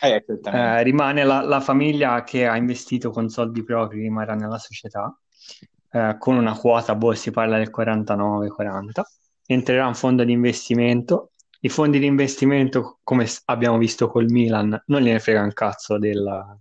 Eh, 0.00 0.24
eh, 0.42 0.82
rimane 0.82 1.22
la, 1.24 1.42
la, 1.42 1.60
famiglia 1.60 2.24
che 2.24 2.46
ha 2.46 2.56
investito 2.56 3.10
con 3.10 3.28
soldi 3.28 3.62
propri, 3.62 4.00
rimarrà 4.00 4.34
nella 4.34 4.58
società, 4.58 5.16
eh, 5.92 6.16
con 6.18 6.36
una 6.36 6.56
quota, 6.56 6.94
boh, 6.94 7.14
si 7.14 7.30
parla 7.30 7.58
del 7.58 7.70
49-40. 7.70 9.02
Entrerà 9.46 9.86
un 9.86 9.94
fondo 9.94 10.24
di 10.24 10.32
investimento. 10.32 11.32
I 11.66 11.68
fondi 11.68 11.98
di 11.98 12.06
investimento, 12.06 13.00
come 13.02 13.26
abbiamo 13.46 13.76
visto 13.76 14.08
col 14.08 14.30
Milan, 14.30 14.80
non 14.86 15.02
gliene 15.02 15.18
frega 15.18 15.42
un 15.42 15.52
cazzo 15.52 15.98
della, 15.98 16.56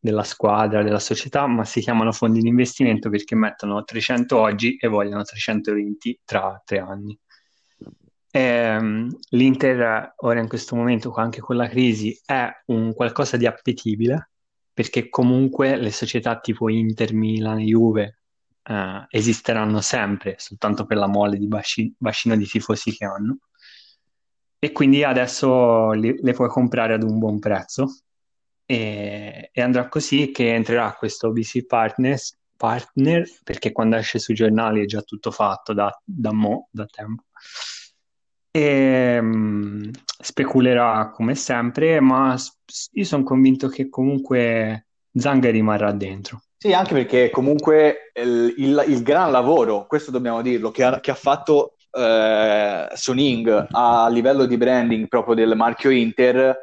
della 0.00 0.22
squadra, 0.22 0.82
della 0.82 0.98
società, 0.98 1.46
ma 1.46 1.66
si 1.66 1.80
chiamano 1.82 2.12
fondi 2.12 2.40
di 2.40 2.48
investimento 2.48 3.10
perché 3.10 3.34
mettono 3.34 3.84
300 3.84 4.38
oggi 4.38 4.78
e 4.78 4.88
vogliono 4.88 5.22
320 5.22 6.20
tra 6.24 6.62
tre 6.64 6.78
anni. 6.78 7.18
E, 8.30 8.40
ehm, 8.40 9.18
L'Inter 9.32 10.14
ora 10.16 10.40
in 10.40 10.48
questo 10.48 10.76
momento, 10.76 11.12
anche 11.12 11.40
con 11.40 11.56
la 11.56 11.68
crisi, 11.68 12.18
è 12.24 12.48
un 12.68 12.94
qualcosa 12.94 13.36
di 13.36 13.44
appetibile 13.44 14.30
perché 14.72 15.10
comunque 15.10 15.76
le 15.76 15.92
società 15.92 16.38
tipo 16.40 16.70
Inter, 16.70 17.12
Milan, 17.12 17.58
Juve 17.58 18.20
eh, 18.62 19.06
esisteranno 19.10 19.82
sempre 19.82 20.36
soltanto 20.38 20.86
per 20.86 20.96
la 20.96 21.06
mole 21.06 21.36
di 21.36 21.46
baci- 21.48 21.92
bacino 21.98 22.34
di 22.34 22.46
tifosi 22.46 22.92
che 22.96 23.04
hanno 23.04 23.40
e 24.58 24.72
quindi 24.72 25.04
adesso 25.04 25.92
li- 25.92 26.18
le 26.20 26.32
puoi 26.32 26.48
comprare 26.48 26.94
ad 26.94 27.02
un 27.02 27.18
buon 27.18 27.38
prezzo 27.38 27.86
e, 28.66 29.50
e 29.52 29.62
andrà 29.62 29.88
così 29.88 30.30
che 30.30 30.54
entrerà 30.54 30.92
questo 30.92 31.30
BC 31.30 31.64
Partners, 31.64 32.36
Partner, 32.56 33.26
perché 33.44 33.72
quando 33.72 33.96
esce 33.96 34.18
sui 34.18 34.34
giornali 34.34 34.82
è 34.82 34.84
già 34.84 35.00
tutto 35.02 35.30
fatto 35.30 35.72
da, 35.72 35.96
da 36.04 36.32
mo, 36.32 36.68
da 36.70 36.84
tempo. 36.86 37.22
E, 38.50 39.18
um, 39.18 39.88
speculerà 40.20 41.10
come 41.10 41.34
sempre, 41.36 42.00
ma 42.00 42.36
io 42.92 43.04
sono 43.04 43.22
convinto 43.22 43.68
che 43.68 43.88
comunque 43.88 44.88
Zanga 45.12 45.50
rimarrà 45.50 45.92
dentro. 45.92 46.42
Sì, 46.58 46.72
anche 46.72 46.92
perché 46.92 47.30
comunque 47.30 48.10
il, 48.14 48.54
il, 48.58 48.84
il 48.88 49.02
gran 49.04 49.30
lavoro, 49.30 49.86
questo 49.86 50.10
dobbiamo 50.10 50.42
dirlo, 50.42 50.72
che 50.72 50.82
ha, 50.82 50.98
che 50.98 51.12
ha 51.12 51.14
fatto 51.14 51.76
eh, 51.98 52.88
Soning 52.94 53.68
a 53.70 54.08
livello 54.08 54.46
di 54.46 54.56
branding 54.56 55.08
proprio 55.08 55.34
del 55.34 55.56
marchio 55.56 55.90
Inter 55.90 56.56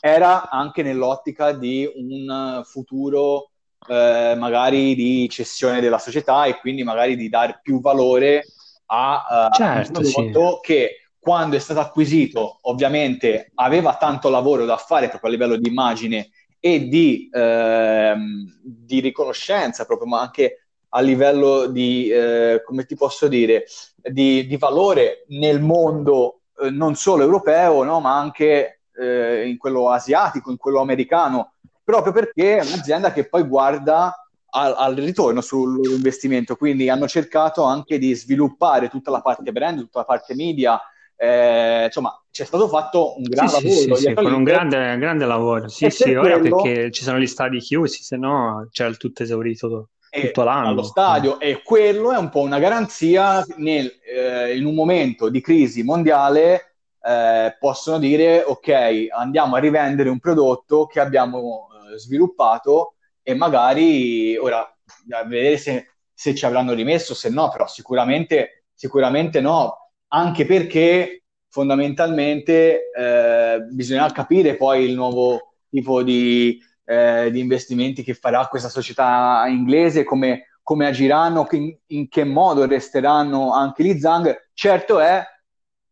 era 0.00 0.50
anche 0.50 0.82
nell'ottica 0.82 1.52
di 1.52 1.90
un 1.94 2.62
futuro 2.64 3.50
eh, 3.88 4.34
magari 4.36 4.94
di 4.94 5.28
cessione 5.30 5.80
della 5.80 5.98
società 5.98 6.44
e 6.44 6.58
quindi 6.58 6.82
magari 6.82 7.16
di 7.16 7.28
dare 7.28 7.60
più 7.62 7.80
valore 7.80 8.44
a, 8.86 9.48
uh, 9.50 9.54
certo, 9.54 10.00
un 10.00 10.12
prodotto 10.12 10.60
sì. 10.62 10.72
che 10.72 10.96
quando 11.18 11.56
è 11.56 11.58
stato 11.60 11.80
acquisito 11.80 12.58
ovviamente 12.62 13.52
aveva 13.54 13.96
tanto 13.96 14.28
lavoro 14.28 14.64
da 14.64 14.76
fare 14.76 15.08
proprio 15.08 15.30
a 15.30 15.32
livello 15.34 15.56
di 15.56 15.68
immagine 15.68 16.30
e 16.58 16.88
di, 16.88 17.28
eh, 17.32 18.14
di 18.62 19.00
riconoscenza 19.00 19.84
proprio 19.84 20.08
ma 20.08 20.20
anche 20.20 20.61
a 20.94 21.00
livello 21.00 21.66
di, 21.66 22.08
eh, 22.08 22.62
come 22.64 22.84
ti 22.84 22.96
posso 22.96 23.28
dire, 23.28 23.64
di, 23.96 24.46
di 24.46 24.56
valore 24.56 25.24
nel 25.28 25.60
mondo 25.60 26.40
eh, 26.60 26.70
non 26.70 26.94
solo 26.94 27.22
europeo, 27.22 27.82
no, 27.82 28.00
ma 28.00 28.18
anche 28.18 28.80
eh, 28.94 29.48
in 29.48 29.56
quello 29.56 29.90
asiatico, 29.90 30.50
in 30.50 30.56
quello 30.56 30.80
americano, 30.80 31.54
proprio 31.82 32.12
perché 32.12 32.58
è 32.58 32.64
un'azienda 32.64 33.12
che 33.12 33.26
poi 33.26 33.42
guarda 33.44 34.14
al, 34.50 34.74
al, 34.76 34.94
ritorno 34.94 35.40
sul 35.40 35.76
loro 35.76 35.94
investimento, 35.94 36.56
quindi 36.56 36.90
hanno 36.90 37.08
cercato 37.08 37.62
anche 37.64 37.98
di 37.98 38.14
sviluppare 38.14 38.88
tutta 38.88 39.10
la 39.10 39.22
parte 39.22 39.50
brand, 39.50 39.78
tutta 39.78 40.00
la 40.00 40.04
parte 40.04 40.34
media, 40.34 40.78
eh, 41.16 41.84
insomma 41.86 42.22
c'è 42.30 42.44
stato 42.44 42.68
fatto 42.68 43.16
un 43.16 43.22
gran 43.22 43.48
sì, 43.48 43.54
lavoro. 43.54 43.94
Sì, 43.94 44.02
sì, 44.08 44.14
con 44.14 44.32
un 44.32 44.44
grande, 44.44 44.98
grande 44.98 45.24
lavoro, 45.24 45.68
sì, 45.68 45.88
sì, 45.88 46.12
ora 46.14 46.38
quello... 46.38 46.60
perché 46.60 46.90
ci 46.90 47.02
sono 47.02 47.18
gli 47.18 47.26
stadi 47.26 47.60
chiusi, 47.60 48.02
se 48.02 48.18
no 48.18 48.68
c'è 48.70 48.86
il 48.86 48.98
tutto 48.98 49.22
esaurito 49.22 49.88
tutto 50.20 50.42
l'anno. 50.42 50.68
Allo 50.68 50.82
stadio 50.82 51.40
e 51.40 51.62
quello 51.62 52.12
è 52.12 52.18
un 52.18 52.28
po' 52.28 52.40
una 52.40 52.58
garanzia 52.58 53.44
nel, 53.56 53.90
eh, 54.04 54.56
in 54.56 54.66
un 54.66 54.74
momento 54.74 55.30
di 55.30 55.40
crisi 55.40 55.82
mondiale 55.82 56.74
eh, 57.02 57.56
possono 57.58 57.98
dire 57.98 58.42
ok, 58.42 59.06
andiamo 59.10 59.56
a 59.56 59.58
rivendere 59.58 60.10
un 60.10 60.18
prodotto 60.18 60.86
che 60.86 61.00
abbiamo 61.00 61.68
eh, 61.90 61.98
sviluppato 61.98 62.94
e 63.22 63.34
magari 63.34 64.36
ora 64.36 64.60
a 64.60 65.24
vedere 65.24 65.56
se, 65.56 65.94
se, 66.12 66.34
ci 66.34 66.44
avranno 66.44 66.74
rimesso, 66.74 67.14
se 67.14 67.30
no, 67.30 67.48
però 67.48 67.66
sicuramente, 67.66 68.66
sicuramente 68.74 69.40
no, 69.40 69.92
anche 70.08 70.44
perché 70.44 71.24
fondamentalmente 71.48 72.90
eh, 72.90 73.60
bisogna 73.70 74.10
capire 74.12 74.56
poi 74.56 74.84
il 74.84 74.94
nuovo 74.94 75.54
tipo 75.70 76.02
di, 76.02 76.58
eh, 76.84 77.30
di, 77.30 77.40
investimenti 77.40 78.02
che 78.02 78.14
farà 78.14 78.46
questa 78.46 78.68
società 78.68 79.44
inglese, 79.48 80.04
come, 80.04 80.58
come 80.62 80.86
agiranno, 80.86 81.46
in, 81.52 81.76
in 81.86 82.08
che 82.08 82.24
modo 82.24 82.66
resteranno 82.66 83.52
anche 83.52 83.84
gli 83.84 83.98
Zang. 83.98 84.50
Certo 84.52 85.00
è 85.00 85.24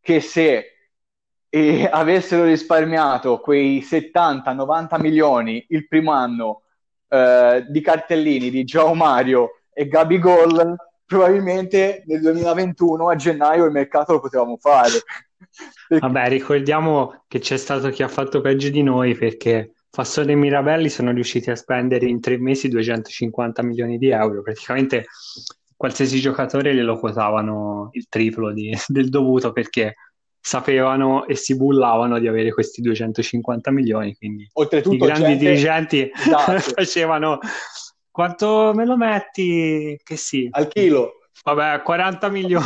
che 0.00 0.20
se 0.20 0.70
e 1.52 1.88
avessero 1.90 2.44
risparmiato 2.44 3.40
quei 3.40 3.80
70-90 3.80 5.00
milioni 5.00 5.64
il 5.70 5.88
primo 5.88 6.12
anno 6.12 6.62
eh, 7.08 7.66
di 7.68 7.80
cartellini 7.80 8.50
di 8.50 8.62
Joe 8.62 8.94
Mario 8.94 9.62
e 9.72 9.88
Gabi 9.88 10.20
Gol, 10.20 10.76
probabilmente 11.04 12.04
nel 12.06 12.20
2021 12.20 13.08
a 13.08 13.16
gennaio 13.16 13.64
il 13.64 13.72
mercato 13.72 14.12
lo 14.12 14.20
potevamo 14.20 14.56
fare. 14.58 14.92
Vabbè, 15.88 16.28
ricordiamo 16.28 17.24
che 17.26 17.40
c'è 17.40 17.56
stato 17.56 17.88
chi 17.88 18.04
ha 18.04 18.08
fatto 18.08 18.40
peggio 18.40 18.68
di 18.68 18.84
noi 18.84 19.16
perché 19.16 19.72
Fassone 19.90 20.32
e 20.32 20.36
Mirabelli 20.36 20.88
sono 20.88 21.10
riusciti 21.10 21.50
a 21.50 21.56
spendere 21.56 22.06
in 22.06 22.20
tre 22.20 22.38
mesi 22.38 22.68
250 22.68 23.62
milioni 23.62 23.98
di 23.98 24.10
euro. 24.10 24.42
Praticamente 24.42 25.06
qualsiasi 25.76 26.20
giocatore 26.20 26.74
glielo 26.74 26.98
quotavano 26.98 27.88
il 27.92 28.06
triplo 28.08 28.52
di, 28.52 28.72
del 28.86 29.08
dovuto 29.08 29.52
perché 29.52 29.94
sapevano 30.42 31.26
e 31.26 31.34
si 31.34 31.56
bullavano 31.56 32.18
di 32.18 32.26
avere 32.26 32.52
questi 32.52 32.80
250 32.80 33.70
milioni, 33.70 34.16
quindi 34.16 34.48
Oltretutto, 34.54 34.94
i 34.94 34.98
grandi 34.98 35.22
gente... 35.22 35.44
dirigenti 35.44 36.10
esatto. 36.14 36.58
facevano 36.74 37.38
quanto 38.10 38.72
me 38.74 38.84
lo 38.86 38.96
metti? 38.96 39.98
Che 40.02 40.16
sì. 40.16 40.48
Al 40.50 40.68
chilo. 40.68 41.19
Vabbè, 41.42 41.82
40 41.82 42.28
milioni. 42.30 42.64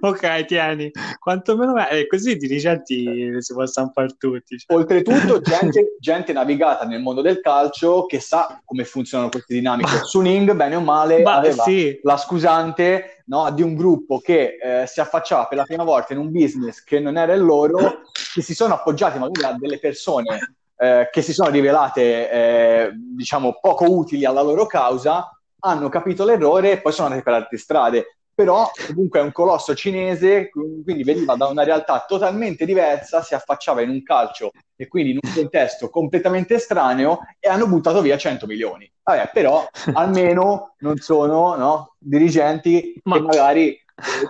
ok, 0.00 0.44
tieni. 0.46 0.90
Quanto 1.18 1.56
meno 1.56 1.76
è? 1.76 1.94
E 1.94 2.06
così 2.06 2.32
i 2.32 2.36
dirigenti 2.36 3.40
si 3.40 3.54
possono 3.54 3.90
fare 3.94 4.08
tutti. 4.18 4.58
Cioè. 4.58 4.76
Oltretutto, 4.76 5.40
gente, 5.42 5.96
gente, 6.00 6.32
navigata 6.32 6.84
nel 6.84 7.00
mondo 7.00 7.22
del 7.22 7.40
calcio 7.40 8.06
che 8.06 8.18
sa 8.18 8.60
come 8.64 8.84
funzionano 8.84 9.30
queste 9.30 9.54
dinamiche. 9.54 10.00
Suning, 10.02 10.52
bene 10.54 10.74
o 10.74 10.80
male, 10.80 11.22
bah, 11.22 11.36
aveva 11.36 11.62
sì. 11.62 11.98
la 12.02 12.16
scusante 12.16 13.22
no, 13.26 13.50
di 13.52 13.62
un 13.62 13.74
gruppo 13.74 14.18
che 14.18 14.56
eh, 14.60 14.86
si 14.86 15.00
affacciava 15.00 15.46
per 15.46 15.58
la 15.58 15.64
prima 15.64 15.84
volta 15.84 16.14
in 16.14 16.18
un 16.18 16.32
business 16.32 16.82
che 16.82 16.98
non 16.98 17.16
era 17.16 17.32
il 17.34 17.42
loro, 17.42 18.00
che 18.34 18.42
si 18.42 18.54
sono 18.54 18.74
appoggiati 18.74 19.18
magari 19.18 19.54
a 19.54 19.56
delle 19.58 19.78
persone 19.78 20.56
eh, 20.76 21.08
che 21.10 21.22
si 21.22 21.32
sono 21.32 21.50
rivelate, 21.50 22.30
eh, 22.30 22.90
diciamo, 22.94 23.58
poco 23.60 23.84
utili 23.84 24.24
alla 24.24 24.42
loro 24.42 24.66
causa 24.66 25.37
hanno 25.60 25.88
capito 25.88 26.24
l'errore 26.24 26.72
e 26.72 26.80
poi 26.80 26.92
sono 26.92 27.08
andati 27.08 27.24
per 27.24 27.34
altre 27.34 27.58
strade. 27.58 28.18
però 28.38 28.70
comunque 28.86 29.18
è 29.18 29.22
un 29.22 29.32
colosso 29.32 29.74
cinese, 29.74 30.48
quindi 30.48 31.02
veniva 31.02 31.34
da 31.34 31.48
una 31.48 31.64
realtà 31.64 32.04
totalmente 32.06 32.64
diversa, 32.64 33.20
si 33.20 33.34
affacciava 33.34 33.82
in 33.82 33.88
un 33.88 34.00
calcio 34.04 34.52
e 34.76 34.86
quindi 34.86 35.10
in 35.10 35.18
un 35.20 35.32
contesto 35.34 35.90
completamente 35.90 36.54
estraneo 36.54 37.18
e 37.40 37.48
hanno 37.48 37.66
buttato 37.66 38.00
via 38.00 38.16
100 38.16 38.46
milioni. 38.46 38.88
Vabbè, 39.02 39.30
però 39.32 39.68
almeno 39.94 40.74
non 40.78 40.98
sono 40.98 41.56
no, 41.56 41.94
dirigenti 41.98 43.00
Ma... 43.02 43.16
che 43.16 43.22
magari 43.22 43.70
eh, 43.70 43.80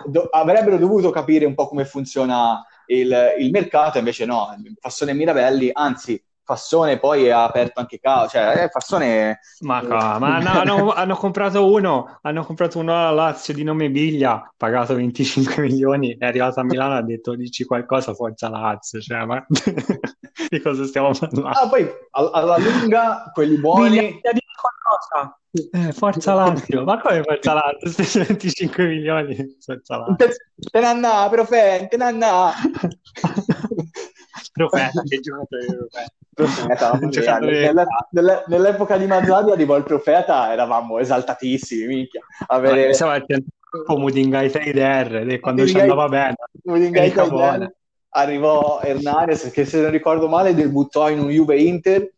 do- 0.07 0.29
avrebbero 0.31 0.79
dovuto 0.79 1.11
capire 1.11 1.45
un 1.45 1.55
po' 1.55 1.69
come 1.69 1.85
funziona 1.85 2.65
il, 2.87 3.35
il 3.39 3.51
mercato, 3.51 3.99
invece 3.99 4.25
no, 4.25 4.57
Fassone 4.81 5.11
e 5.11 5.15
Mirabelli, 5.15 5.69
anzi 5.71 6.19
Fassone 6.49 6.99
poi 6.99 7.31
ha 7.31 7.45
aperto 7.45 7.79
anche 7.79 7.99
Cao, 8.01 8.27
cioè 8.27 8.63
eh, 8.63 8.69
Fassone... 8.71 9.41
Ma, 9.61 9.83
ma 9.83 10.39
no, 10.39 10.49
hanno, 10.49 10.93
hanno, 10.95 11.15
comprato 11.15 11.71
uno, 11.71 12.19
hanno 12.23 12.43
comprato 12.43 12.79
uno 12.79 12.99
alla 12.99 13.11
Lazio 13.11 13.53
di 13.53 13.63
nome 13.65 13.91
Biglia, 13.91 14.51
pagato 14.57 14.95
25 14.95 15.61
milioni, 15.61 16.17
è 16.17 16.25
arrivato 16.25 16.61
a 16.61 16.65
Milano 16.65 16.95
e 16.95 16.97
ha 16.97 17.03
detto 17.03 17.35
dici 17.35 17.67
qualcosa, 17.67 18.15
forza 18.15 18.49
Lazio, 18.49 18.99
cioè, 18.99 19.27
ma 19.27 19.45
di 20.49 20.61
cosa 20.63 20.87
stiamo 20.87 21.11
parlando? 21.11 21.49
Ah, 21.49 21.69
poi 21.69 21.87
alla 22.13 22.57
lunga 22.57 23.31
quelli 23.35 23.59
buoni... 23.59 23.99
Biglia, 23.99 24.33
di 24.33 24.41
qualcosa. 24.59 25.39
Eh, 25.51 25.93
forza 25.93 26.33
Lazio, 26.33 26.83
ma 26.85 26.99
come 26.99 27.23
forza 27.25 27.53
Lazio? 27.53 28.25
25 28.25 28.87
milioni, 28.87 29.37
forza 29.61 29.99
Lazio. 29.99 30.17
Te, 30.17 30.35
te 30.71 30.81
ne 30.81 30.87
andà, 30.87 31.29
profe, 31.29 31.89
te 31.91 31.97
ne 31.99 32.05
andà. 32.05 32.53
profeta, 34.55 35.03
che 35.03 35.21
giocatore 35.21 35.67
profeta. 35.67 36.13
Profeta 36.45 36.99
giocatore... 37.09 37.61
nella, 37.61 37.87
nella, 38.11 38.45
nell'epoca 38.47 38.97
di 38.97 39.07
Mazzadi 39.07 39.51
arrivò 39.51 39.77
il 39.77 39.83
profeta, 39.85 40.53
eravamo 40.53 40.99
esaltatissimi, 40.99 41.87
minchia. 41.87 42.21
Avere... 42.47 42.93
Stava 42.95 43.15
un 43.15 43.43
po' 43.85 43.99
Mudingai 43.99 44.51
Taider, 44.51 45.29
e 45.29 45.41
quando 45.41 45.67
ci 45.67 45.79
andava 45.79 46.09
bene. 46.09 46.37
Mudingai 46.65 47.13
Taider, 47.13 47.75
arrivò 48.11 48.81
Hernanes, 48.83 49.51
che 49.51 49.65
se 49.65 49.81
non 49.81 49.91
ricordo 49.91 50.29
male 50.29 50.55
debuttò 50.55 51.11
in 51.11 51.19
un 51.21 51.29
Juve 51.29 51.59
Inter 51.59 52.11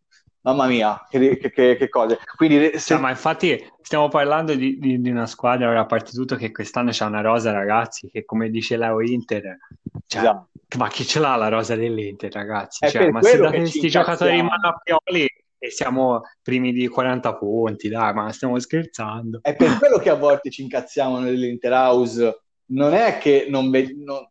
Mamma 0.43 0.67
mia, 0.67 1.07
che, 1.09 1.37
che, 1.37 1.77
che 1.77 1.89
cose. 1.91 2.19
Quindi, 2.37 2.79
se... 2.79 2.95
no, 2.95 3.01
ma 3.01 3.11
infatti 3.11 3.63
stiamo 3.83 4.09
parlando 4.09 4.55
di, 4.55 4.79
di, 4.79 5.01
di 5.01 5.11
una 5.11 5.27
squadra, 5.27 5.69
ora 5.69 5.81
a 5.81 5.87
parte 5.87 6.13
tutto 6.13 6.37
che 6.37 6.51
quest'anno 6.51 6.91
c'è 6.91 7.05
una 7.05 7.21
rosa, 7.21 7.53
ragazzi, 7.53 8.09
che 8.09 8.25
come 8.25 8.49
dice 8.49 8.79
Leo 8.79 9.03
Inter, 9.03 9.59
cioè, 10.07 10.23
esatto. 10.23 10.49
ma 10.79 10.89
chi 10.89 11.05
ce 11.05 11.21
l'ha 11.21 11.37
la 11.37 11.49
rosa 11.49 11.77
dell'Inter, 11.77 12.33
ragazzi? 12.33 12.89
Cioè, 12.89 13.11
ma 13.11 13.23
se 13.23 13.37
date 13.37 13.59
questi 13.59 13.91
giocatori 13.91 14.39
in 14.39 14.47
mano 14.47 14.69
a 14.69 14.81
Pioli 14.83 15.29
e 15.63 15.71
siamo 15.71 16.23
primi 16.43 16.73
di 16.73 16.89
40 16.89 17.37
punti, 17.37 17.89
dai, 17.89 18.15
ma 18.15 18.33
stiamo 18.33 18.59
scherzando. 18.59 19.41
È 19.43 19.55
per 19.55 19.77
quello 19.77 19.99
che 19.99 20.09
a 20.09 20.15
volte 20.15 20.51
ci 20.51 20.63
incazziamo 20.63 21.19
nell'Inter 21.19 21.73
House. 21.73 22.43
Non 22.67 22.95
è 22.95 23.19
che 23.19 23.47
non, 23.49 23.69
non, 23.69 24.27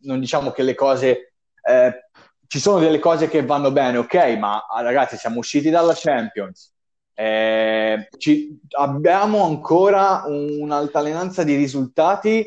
non 0.00 0.20
diciamo 0.20 0.50
che 0.52 0.62
le 0.62 0.74
cose... 0.74 1.34
Eh, 1.62 2.08
ci 2.50 2.58
sono 2.58 2.80
delle 2.80 2.98
cose 2.98 3.28
che 3.28 3.44
vanno 3.44 3.70
bene, 3.70 3.98
ok, 3.98 4.36
ma 4.36 4.66
ah, 4.66 4.82
ragazzi 4.82 5.16
siamo 5.16 5.38
usciti 5.38 5.70
dalla 5.70 5.92
Champions, 5.94 6.74
eh, 7.14 8.08
ci, 8.18 8.58
abbiamo 8.70 9.44
ancora 9.44 10.24
un'altalenanza 10.26 11.44
di 11.44 11.54
risultati 11.54 12.44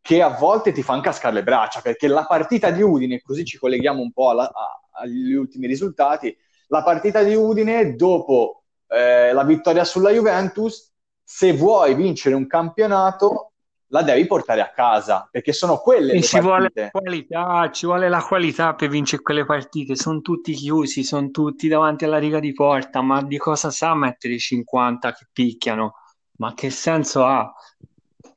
che 0.00 0.22
a 0.22 0.30
volte 0.30 0.72
ti 0.72 0.82
fanno 0.82 1.02
cascare 1.02 1.34
le 1.34 1.44
braccia, 1.44 1.80
perché 1.82 2.08
la 2.08 2.24
partita 2.26 2.72
di 2.72 2.82
Udine, 2.82 3.20
così 3.20 3.44
ci 3.44 3.56
colleghiamo 3.56 4.02
un 4.02 4.10
po' 4.10 4.30
alla, 4.30 4.50
a, 4.52 4.80
agli 5.02 5.34
ultimi 5.34 5.68
risultati, 5.68 6.36
la 6.66 6.82
partita 6.82 7.22
di 7.22 7.36
Udine 7.36 7.94
dopo 7.94 8.64
eh, 8.88 9.32
la 9.32 9.44
vittoria 9.44 9.84
sulla 9.84 10.10
Juventus, 10.10 10.92
se 11.22 11.52
vuoi 11.52 11.94
vincere 11.94 12.34
un 12.34 12.48
campionato 12.48 13.52
la 13.88 14.02
devi 14.02 14.26
portare 14.26 14.60
a 14.60 14.70
casa 14.70 15.28
perché 15.30 15.52
sono 15.52 15.78
quelle 15.78 16.12
e 16.12 16.14
le 16.16 16.22
ci 16.22 16.40
vuole 16.40 16.70
qualità, 16.90 17.70
ci 17.70 17.86
vuole 17.86 18.08
la 18.08 18.22
qualità 18.22 18.74
per 18.74 18.88
vincere 18.88 19.22
quelle 19.22 19.44
partite. 19.44 19.96
Sono 19.96 20.20
tutti 20.20 20.52
chiusi, 20.52 21.04
sono 21.04 21.30
tutti 21.30 21.68
davanti 21.68 22.04
alla 22.04 22.18
riga 22.18 22.40
di 22.40 22.52
porta. 22.52 23.02
Ma 23.02 23.22
di 23.22 23.36
cosa 23.36 23.70
sa 23.70 23.94
mettere 23.94 24.34
i 24.34 24.38
50 24.38 25.12
che 25.12 25.26
picchiano? 25.32 25.94
Ma 26.38 26.54
che 26.54 26.70
senso 26.70 27.24
ha? 27.24 27.52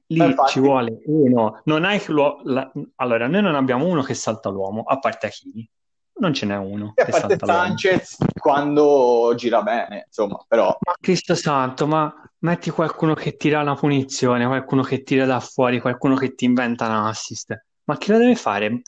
Lì 0.09 0.23
Infatti. 0.23 0.51
ci 0.51 0.59
vuole 0.59 1.01
uno. 1.05 1.61
Non 1.65 1.83
hai 1.83 2.01
la... 2.43 2.71
Allora, 2.95 3.27
noi 3.27 3.41
non 3.41 3.55
abbiamo 3.55 3.85
uno 3.85 4.01
che 4.03 4.13
salta 4.13 4.49
l'uomo, 4.49 4.83
a 4.83 4.99
parte 4.99 5.27
Achini. 5.27 5.69
Non 6.19 6.33
ce 6.33 6.45
n'è 6.45 6.57
uno. 6.57 6.93
E 6.95 7.03
a 7.03 7.05
parte 7.05 7.37
Sanchez 7.43 8.17
quando 8.39 9.33
gira 9.35 9.61
bene, 9.61 10.05
insomma, 10.07 10.43
però. 10.47 10.67
Ma 10.67 10.93
Cristo 10.99 11.35
santo, 11.35 11.85
ma 11.85 12.13
metti 12.39 12.69
qualcuno 12.69 13.13
che 13.13 13.37
tira 13.37 13.61
una 13.61 13.75
punizione, 13.75 14.45
qualcuno 14.47 14.81
che 14.81 15.03
tira 15.03 15.25
da 15.25 15.39
fuori, 15.39 15.79
qualcuno 15.79 16.15
che 16.15 16.33
ti 16.33 16.45
inventa 16.45 16.87
un 16.87 17.05
assist. 17.05 17.55
Ma 17.83 17.97
che 17.97 18.11
lo 18.11 18.17
deve 18.17 18.35
fare? 18.35 18.81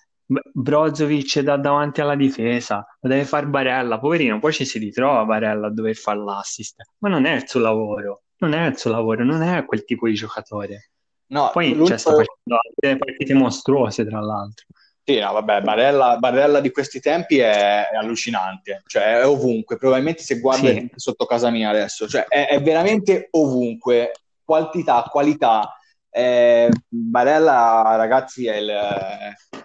Brozovic 0.53 1.39
da 1.39 1.57
davanti 1.57 2.01
alla 2.01 2.15
difesa, 2.15 2.85
lo 2.99 3.09
deve 3.09 3.25
fare 3.25 3.47
Barella, 3.47 3.99
poverino, 3.99 4.39
poi 4.39 4.53
ci 4.53 4.63
si 4.63 4.77
ritrova 4.77 5.25
Barella 5.25 5.67
a 5.67 5.71
dover 5.71 5.95
fare 5.95 6.19
l'assist, 6.19 6.83
ma 6.99 7.09
non 7.09 7.25
è 7.25 7.33
il 7.33 7.47
suo 7.47 7.59
lavoro, 7.59 8.21
non 8.37 8.53
è 8.53 8.67
il 8.67 8.77
suo 8.77 8.91
lavoro, 8.91 9.23
non 9.23 9.41
è 9.41 9.65
quel 9.65 9.83
tipo 9.85 10.07
di 10.07 10.13
giocatore. 10.13 10.91
No, 11.27 11.49
poi 11.51 11.75
c'è 11.75 11.85
cioè, 11.85 11.97
sta 11.97 12.11
facendo 12.11 12.59
delle 12.75 12.97
partite 12.97 13.33
mostruose, 13.33 14.05
tra 14.05 14.19
l'altro. 14.19 14.65
Sì, 15.09 15.17
no, 15.17 15.33
vabbè, 15.33 15.61
Barella, 15.61 16.17
Barella 16.17 16.59
di 16.59 16.69
questi 16.69 16.99
tempi 16.99 17.39
è, 17.39 17.89
è, 17.89 17.95
allucinante, 17.95 18.83
cioè 18.85 19.21
è 19.21 19.25
ovunque, 19.25 19.75
probabilmente 19.75 20.21
se 20.21 20.39
guardi 20.39 20.67
sì. 20.67 20.91
sotto 20.97 21.25
casa 21.25 21.49
mia 21.49 21.71
adesso, 21.71 22.07
cioè 22.07 22.25
è, 22.27 22.47
è 22.49 22.61
veramente 22.61 23.29
ovunque, 23.31 24.11
quantità, 24.43 25.01
qualità. 25.09 25.73
Eh, 26.11 26.69
Barella, 26.87 27.95
ragazzi, 27.97 28.45
è 28.45 28.57
il, 28.57 28.71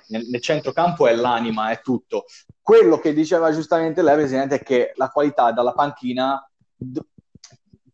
nel, 0.09 0.29
nel 0.31 0.41
centrocampo 0.41 1.07
è 1.07 1.15
l'anima, 1.15 1.69
è 1.69 1.83
tutto. 1.83 2.25
Quello 2.63 2.99
che 2.99 3.13
diceva 3.13 3.53
giustamente 3.53 4.01
lei, 4.01 4.15
Presidente, 4.15 4.55
è 4.55 4.63
che 4.63 4.93
la 4.95 5.11
qualità 5.11 5.53
dalla 5.53 5.75
panchina 5.75 6.43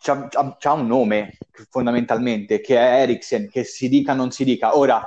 ha 0.03 0.73
un 0.73 0.87
nome 0.87 1.37
fondamentalmente, 1.69 2.61
che 2.61 2.77
è 2.77 3.01
Eriksen, 3.03 3.51
che 3.51 3.65
si 3.65 3.89
dica 3.89 4.13
o 4.13 4.15
non 4.15 4.31
si 4.31 4.45
dica. 4.45 4.77
Ora, 4.77 5.05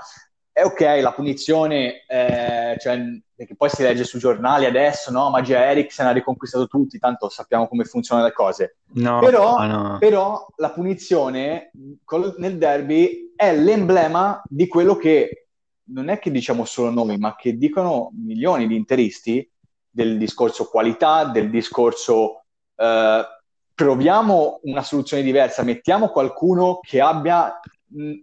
è 0.54 0.64
ok 0.64 1.00
la 1.02 1.12
punizione, 1.12 2.06
eh, 2.06 2.78
cioè, 2.80 3.02
perché 3.36 3.56
poi 3.56 3.70
si 3.70 3.82
legge 3.82 4.04
sui 4.04 4.20
giornali 4.20 4.66
adesso, 4.66 5.10
no? 5.12 5.32
Magia 5.32 5.66
Eriksen 5.66 6.06
ha 6.06 6.12
riconquistato 6.12 6.68
tutti, 6.68 7.00
tanto 7.00 7.28
sappiamo 7.28 7.68
come 7.68 7.86
funzionano 7.86 8.28
le 8.28 8.34
cose. 8.34 8.78
No, 8.94 9.20
però, 9.20 9.66
no. 9.66 9.98
però 10.00 10.46
la 10.58 10.70
punizione 10.70 11.72
col, 12.04 12.36
nel 12.38 12.60
derby 12.60 13.34
è 13.36 13.56
l'emblema 13.56 14.44
di 14.48 14.68
quello 14.68 14.96
che 14.96 15.48
non 15.86 16.10
è 16.10 16.20
che 16.20 16.30
diciamo 16.30 16.66
solo 16.66 16.92
noi, 16.92 17.18
ma 17.18 17.36
che 17.36 17.58
dicono 17.58 18.12
milioni 18.14 18.68
di 18.68 18.76
interisti 18.76 19.50
del 19.90 20.20
discorso 20.20 20.70
qualità, 20.70 21.26
del 21.26 21.50
discorso 21.50 22.44
eh, 22.76 23.26
proviamo 23.74 24.60
una 24.64 24.84
soluzione 24.84 25.24
diversa, 25.24 25.64
mettiamo 25.64 26.10
qualcuno 26.10 26.80
che 26.82 27.02
abbia 27.02 27.60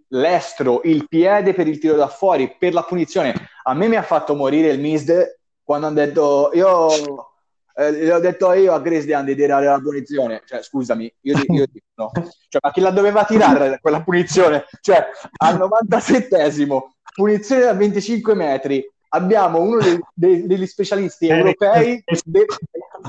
l'estro, 0.09 0.81
il 0.83 1.07
piede 1.07 1.53
per 1.53 1.67
il 1.67 1.79
tiro 1.79 1.95
da 1.95 2.07
fuori, 2.07 2.55
per 2.57 2.73
la 2.73 2.83
punizione. 2.83 3.33
A 3.63 3.73
me 3.73 3.87
mi 3.87 3.95
ha 3.95 4.01
fatto 4.03 4.35
morire 4.35 4.69
il 4.69 4.79
Misde 4.79 5.39
quando 5.63 5.87
hanno 5.87 5.95
detto 5.95 6.51
io 6.53 7.31
eh, 7.75 8.05
l'ho 8.05 8.19
detto 8.19 8.51
io 8.53 8.73
a 8.73 8.79
Grizzly 8.79 9.23
di 9.23 9.35
tirare 9.35 9.65
la 9.65 9.79
punizione. 9.79 10.41
Cioè, 10.45 10.61
scusami, 10.61 11.13
io, 11.21 11.37
io 11.47 11.65
dico 11.71 11.85
no. 11.95 12.11
Cioè, 12.13 12.61
ma 12.61 12.71
chi 12.71 12.81
la 12.81 12.91
doveva 12.91 13.23
tirare 13.25 13.79
quella 13.79 14.03
punizione? 14.03 14.65
Cioè, 14.81 15.07
al 15.37 15.57
97esimo, 15.57 16.81
punizione 17.13 17.63
da 17.63 17.73
25 17.73 18.33
metri, 18.33 18.85
abbiamo 19.09 19.59
uno 19.59 19.79
dei, 19.79 19.99
dei, 20.13 20.47
degli 20.47 20.65
specialisti 20.65 21.27
eh, 21.27 21.35
europei 21.35 22.03
de, 22.23 22.45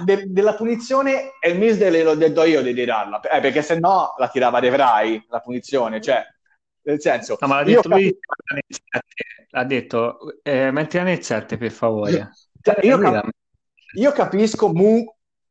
de, 0.04 0.24
della 0.26 0.54
punizione 0.54 1.32
e 1.40 1.50
il 1.50 1.58
Misde 1.58 2.02
l'ho 2.02 2.14
detto 2.14 2.44
io 2.44 2.62
di 2.62 2.74
tirarla, 2.74 3.20
eh, 3.20 3.40
perché 3.40 3.62
se 3.62 3.78
no 3.78 4.14
la 4.16 4.28
tirava 4.28 4.60
De 4.60 4.70
Vrij, 4.70 5.24
la 5.28 5.40
punizione. 5.40 6.00
Cioè, 6.00 6.24
nel 6.84 7.00
senso, 7.00 7.36
no, 7.40 7.46
ma 7.46 7.56
l'ha 7.56 7.64
detto 7.64 7.88
lui, 7.88 8.18
ha 9.50 9.64
detto, 9.64 10.18
eh, 10.42 10.70
mettila 10.70 11.02
nel 11.04 11.22
7 11.22 11.56
per 11.56 11.70
favore. 11.70 12.30
Cioè, 12.60 12.84
io, 12.84 12.98
cap- 12.98 13.28
io, 13.94 14.12
capisco 14.12 14.72
Mu 14.72 15.04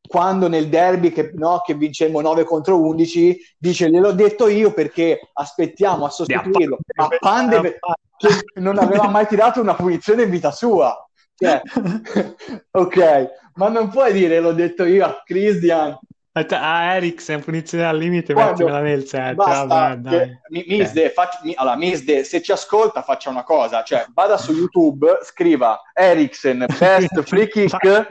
quando 0.08 0.48
nel 0.48 0.68
derby 0.68 1.12
che, 1.12 1.32
no, 1.36 1.62
che 1.64 1.74
vincemmo 1.74 2.22
9 2.22 2.44
contro 2.44 2.82
11 2.82 3.56
dice 3.58 3.90
gliel'ho 3.90 4.12
detto 4.12 4.48
io 4.48 4.74
perché 4.74 5.30
aspettiamo 5.34 6.06
a 6.06 6.10
sostituirlo. 6.10 6.80
a 6.96 7.08
Pande 7.20 7.80
che 8.18 8.60
non 8.60 8.78
aveva 8.78 9.08
mai 9.08 9.28
tirato 9.28 9.62
una 9.62 9.76
punizione 9.76 10.24
in 10.24 10.30
vita 10.30 10.52
sua. 10.52 10.96
Cioè, 11.36 11.62
ok 12.72 13.40
ma 13.56 13.70
non 13.70 13.90
puoi 13.90 14.14
dire 14.14 14.40
l'ho 14.40 14.54
detto 14.54 14.86
io 14.86 15.06
a 15.06 15.22
Christian 15.24 15.98
Ah, 16.34 16.96
Eriksen, 16.96 17.44
punizione 17.44 17.86
al 17.86 17.98
limite, 17.98 18.32
Quando 18.32 18.52
mettimela 18.52 18.80
nel 18.80 19.06
set. 19.06 19.36
Vabbè, 19.36 19.96
dai. 19.98 20.40
Misde, 20.66 21.10
faccia, 21.10 21.40
mi, 21.44 21.54
allora, 21.58 21.76
Misde, 21.76 22.24
se 22.24 22.42
ci 22.42 22.54
ascolta, 22.54 23.02
faccia 23.02 23.30
una 23.30 23.44
cosa, 23.44 23.84
cioè 23.84 24.06
vada 24.14 24.38
su 24.38 24.54
YouTube, 24.54 25.20
scriva 25.24 25.82
Eriksen, 25.94 26.66
best 26.80 27.22
free 27.28 27.50
kick 27.50 28.08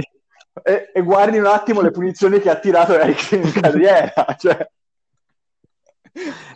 e, 0.63 0.91
e, 0.93 1.03
guardi 1.03 1.39
un 1.39 1.47
attimo 1.47 1.81
le 1.81 1.91
punizioni 1.91 2.41
che 2.41 2.51
ha 2.51 2.57
tirato 2.57 2.99
Eriksen 2.99 3.43
in 3.43 3.53
carriera. 3.53 4.13
Cioè. 4.37 4.69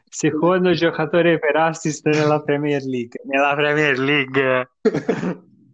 Secondo 0.09 0.73
giocatore 0.73 1.39
per 1.39 1.57
assist 1.57 2.07
nella 2.07 2.43
Premier 2.43 2.83
League. 2.83 3.21
Nella 3.25 3.55
Premier 3.55 3.99
League. 3.99 4.69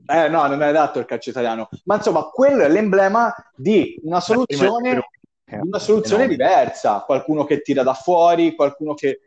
Eh 0.06 0.28
no, 0.28 0.46
non 0.46 0.62
è 0.62 0.66
adatto 0.66 0.98
il 0.98 1.04
calcio 1.06 1.30
italiano. 1.30 1.68
Ma 1.84 1.96
insomma, 1.96 2.22
quello 2.24 2.62
è 2.62 2.68
l'emblema 2.68 3.34
di 3.54 3.98
una 4.02 4.20
soluzione, 4.20 5.02
una 5.58 5.78
soluzione 5.78 6.28
diversa. 6.28 7.02
Qualcuno 7.06 7.44
che 7.44 7.62
tira 7.62 7.82
da 7.82 7.94
fuori, 7.94 8.54
qualcuno 8.54 8.94
che... 8.94 9.20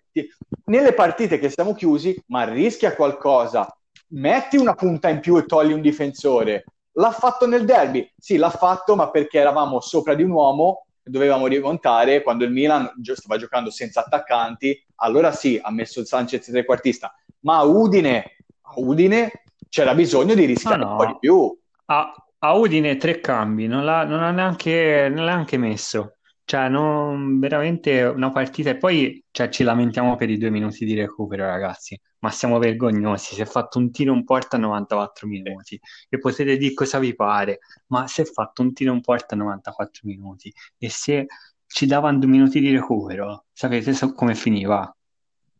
Nelle 0.66 0.94
partite 0.94 1.40
che 1.40 1.50
siamo 1.50 1.74
chiusi, 1.74 2.22
ma 2.28 2.44
rischia 2.44 2.96
qualcosa. 2.96 3.68
Metti 4.10 4.58
una 4.58 4.76
punta 4.76 5.10
in 5.10 5.20
più 5.20 5.38
e 5.38 5.46
togli 5.46 5.74
un 5.74 5.82
difensore. 5.82 6.66
L'ha 6.94 7.12
fatto 7.12 7.48
nel 7.48 7.66
derby? 7.66 8.08
Sì, 8.18 8.38
l'ha 8.38 8.52
fatto, 8.52 8.96
ma 8.96 9.10
perché 9.10 9.40
eravamo 9.40 9.80
sopra 9.80 10.14
di 10.14 10.24
un 10.24 10.32
uomo 10.32 10.86
dovevamo 11.04 11.48
rimontare 11.48 12.22
quando 12.22 12.46
il 12.46 12.52
Milan 12.52 12.90
stava 13.02 13.38
giocando 13.38 13.70
senza 13.70 14.02
attaccanti, 14.02 14.86
allora 14.96 15.32
sì, 15.32 15.60
ha 15.62 15.72
messo 15.72 16.00
il 16.00 16.08
Sanchez 16.08 16.46
trequartista, 16.46 17.14
ma 17.42 17.58
a 17.58 17.64
Udine, 17.64 18.38
a 18.62 18.74
Udine 18.76 19.44
c'era 19.70 19.94
bisogno 19.94 20.34
di 20.34 20.46
rischiare 20.46 20.82
ah, 20.82 20.86
no. 20.86 20.92
un 20.92 20.98
po' 20.98 21.06
di 21.06 21.18
più. 21.20 21.60
A, 21.86 22.14
a 22.46 22.54
Udine 22.56 22.98
tre 22.98 23.22
cambi, 23.22 23.68
non 23.68 23.86
l'ha, 23.86 24.04
non 24.06 24.20
l'ha, 24.20 24.32
neanche, 24.32 25.10
non 25.10 25.26
l'ha 25.26 25.36
neanche 25.36 25.58
messo. 25.58 26.18
Cioè, 26.44 26.68
non, 26.68 27.40
veramente 27.40 28.04
una 28.04 28.32
partita 28.32 28.72
e 28.72 28.78
poi 28.78 29.24
cioè, 29.32 29.48
ci 29.48 29.64
lamentiamo 29.64 30.18
per 30.18 30.30
i 30.30 30.38
due 30.38 30.50
minuti 30.50 30.84
di 30.84 30.94
recupero, 30.94 31.46
ragazzi. 31.46 31.98
Ma 32.20 32.32
siamo 32.32 32.60
vergognosi. 32.60 33.36
Si 33.36 33.42
è 33.42 33.46
fatto 33.46 33.80
un 33.80 33.92
tiro 33.92 34.14
in 34.14 34.26
porta 34.26 34.58
a 34.58 34.60
94 34.60 35.26
minuti. 35.26 35.80
E 36.10 36.20
potete 36.20 36.58
dire 36.58 36.74
cosa 36.74 37.00
vi 37.00 37.16
pare, 37.16 37.60
ma 37.88 38.08
si 38.08 38.22
è 38.22 38.26
fatto 38.26 38.62
un 38.62 38.74
tiro 38.74 38.92
in 38.94 39.00
porta 39.00 39.36
a 39.36 39.38
94 39.38 40.02
minuti. 40.04 40.54
E 40.78 40.90
se 40.90 41.28
ci 41.66 41.86
davano 41.86 42.20
due 42.20 42.30
minuti 42.30 42.60
di 42.60 42.72
recupero, 42.72 43.46
sapete 43.54 43.94
come 44.14 44.36
finiva? 44.36 44.94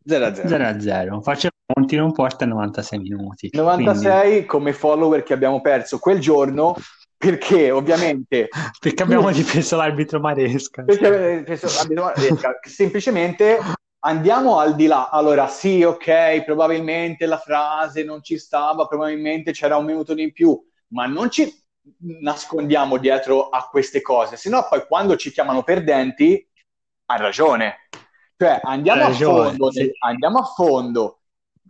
0-0. 0.06 0.48
0-0. 0.48 1.22
Facevamo 1.22 1.63
un 1.66 1.88
tiro 1.88 2.04
in 2.06 2.12
porta 2.12 2.44
a 2.44 2.48
96 2.48 3.00
minuti. 3.00 3.50
96 3.52 4.22
quindi... 4.30 4.46
come 4.46 4.74
follower 4.74 5.24
che 5.24 5.34
abbiamo 5.34 5.62
perso 5.62 6.00
quel 6.00 6.20
giorno 6.20 6.76
perché 7.24 7.72
ovviamente 7.72 8.50
perché 8.80 9.04
abbiamo 9.04 9.32
difeso 9.32 9.78
l'arbitro 9.78 10.20
Maresca 10.20 10.84
perché 10.84 11.44
difeso 11.46 11.74
l'arbitro 11.74 12.04
Maresca 12.04 12.60
semplicemente 12.62 13.60
andiamo 14.00 14.60
al 14.60 14.76
di 14.76 14.88
là 14.88 15.10
allora 15.10 15.48
sì 15.48 15.84
ok 15.84 16.44
probabilmente 16.44 17.26
la 17.26 17.38
frase 17.38 18.04
non 18.04 18.22
ci 18.22 18.38
stava 18.38 18.88
probabilmente 18.88 19.54
c'era 19.54 19.78
un 19.78 19.86
minuto 19.86 20.12
in 20.14 20.34
più 20.34 20.62
ma 20.90 21.06
non 21.06 21.30
ci 21.30 21.50
nascondiamo 22.00 22.98
dietro 22.98 23.48
a 23.48 23.68
queste 23.70 24.02
cose 24.02 24.36
sennò 24.36 24.68
poi 24.68 24.86
quando 24.86 25.16
ci 25.16 25.32
chiamano 25.32 25.64
perdenti 25.64 26.46
hai 27.06 27.20
ragione 27.20 27.88
cioè 28.36 28.60
andiamo 28.64 29.08
ragione, 29.08 29.40
a 29.40 29.50
fondo 29.50 29.72
sì. 29.72 29.92
andiamo 30.00 30.40
a 30.40 30.44
fondo 30.44 31.20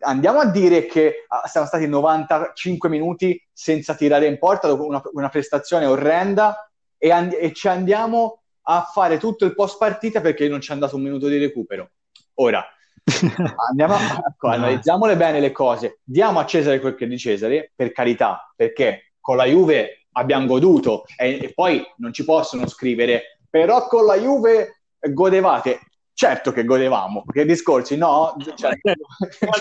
andiamo 0.03 0.39
a 0.39 0.45
dire 0.45 0.85
che 0.85 1.25
ah, 1.27 1.47
siamo 1.47 1.65
stati 1.65 1.87
95 1.87 2.89
minuti 2.89 3.41
senza 3.51 3.95
tirare 3.95 4.27
in 4.27 4.37
porta 4.37 4.67
dopo 4.67 4.85
una, 4.85 5.01
una 5.13 5.29
prestazione 5.29 5.85
orrenda 5.85 6.69
e, 6.97 7.11
and- 7.11 7.37
e, 7.37 7.53
ci 7.53 7.67
andiamo 7.67 8.41
a 8.63 8.83
fare 8.83 9.17
tutto 9.17 9.45
il 9.45 9.55
post 9.55 9.77
partita 9.77 10.21
perché 10.21 10.47
non 10.47 10.61
ci 10.61 10.69
è 10.69 10.73
andato 10.73 10.95
un 10.95 11.01
minuto 11.01 11.27
di 11.27 11.37
recupero. 11.37 11.91
Ora, 12.35 12.63
andiamo 13.69 13.95
a, 13.95 14.23
ecco, 14.29 14.47
analizziamole 14.47 15.17
bene 15.17 15.39
le 15.39 15.51
cose, 15.51 15.99
diamo 16.03 16.39
a 16.39 16.45
Cesare 16.45 16.79
quel 16.79 16.95
che 16.95 17.05
è 17.05 17.07
di 17.07 17.17
Cesare, 17.17 17.71
per 17.75 17.91
carità, 17.91 18.51
perché 18.55 19.13
con 19.19 19.35
la 19.35 19.45
Juve 19.45 20.05
abbiamo 20.13 20.45
goduto 20.45 21.03
e, 21.17 21.39
e 21.41 21.53
poi 21.53 21.83
non 21.97 22.13
ci 22.13 22.23
possono 22.23 22.67
scrivere, 22.67 23.39
però 23.49 23.87
con 23.87 24.05
la 24.05 24.15
Juve 24.15 24.83
godevate. 24.99 25.79
Certo 26.15 26.51
che 26.51 26.63
godevamo, 26.63 27.23
che 27.31 27.43
discorsi 27.43 27.97
no? 27.97 28.35
Cioè, 28.55 28.77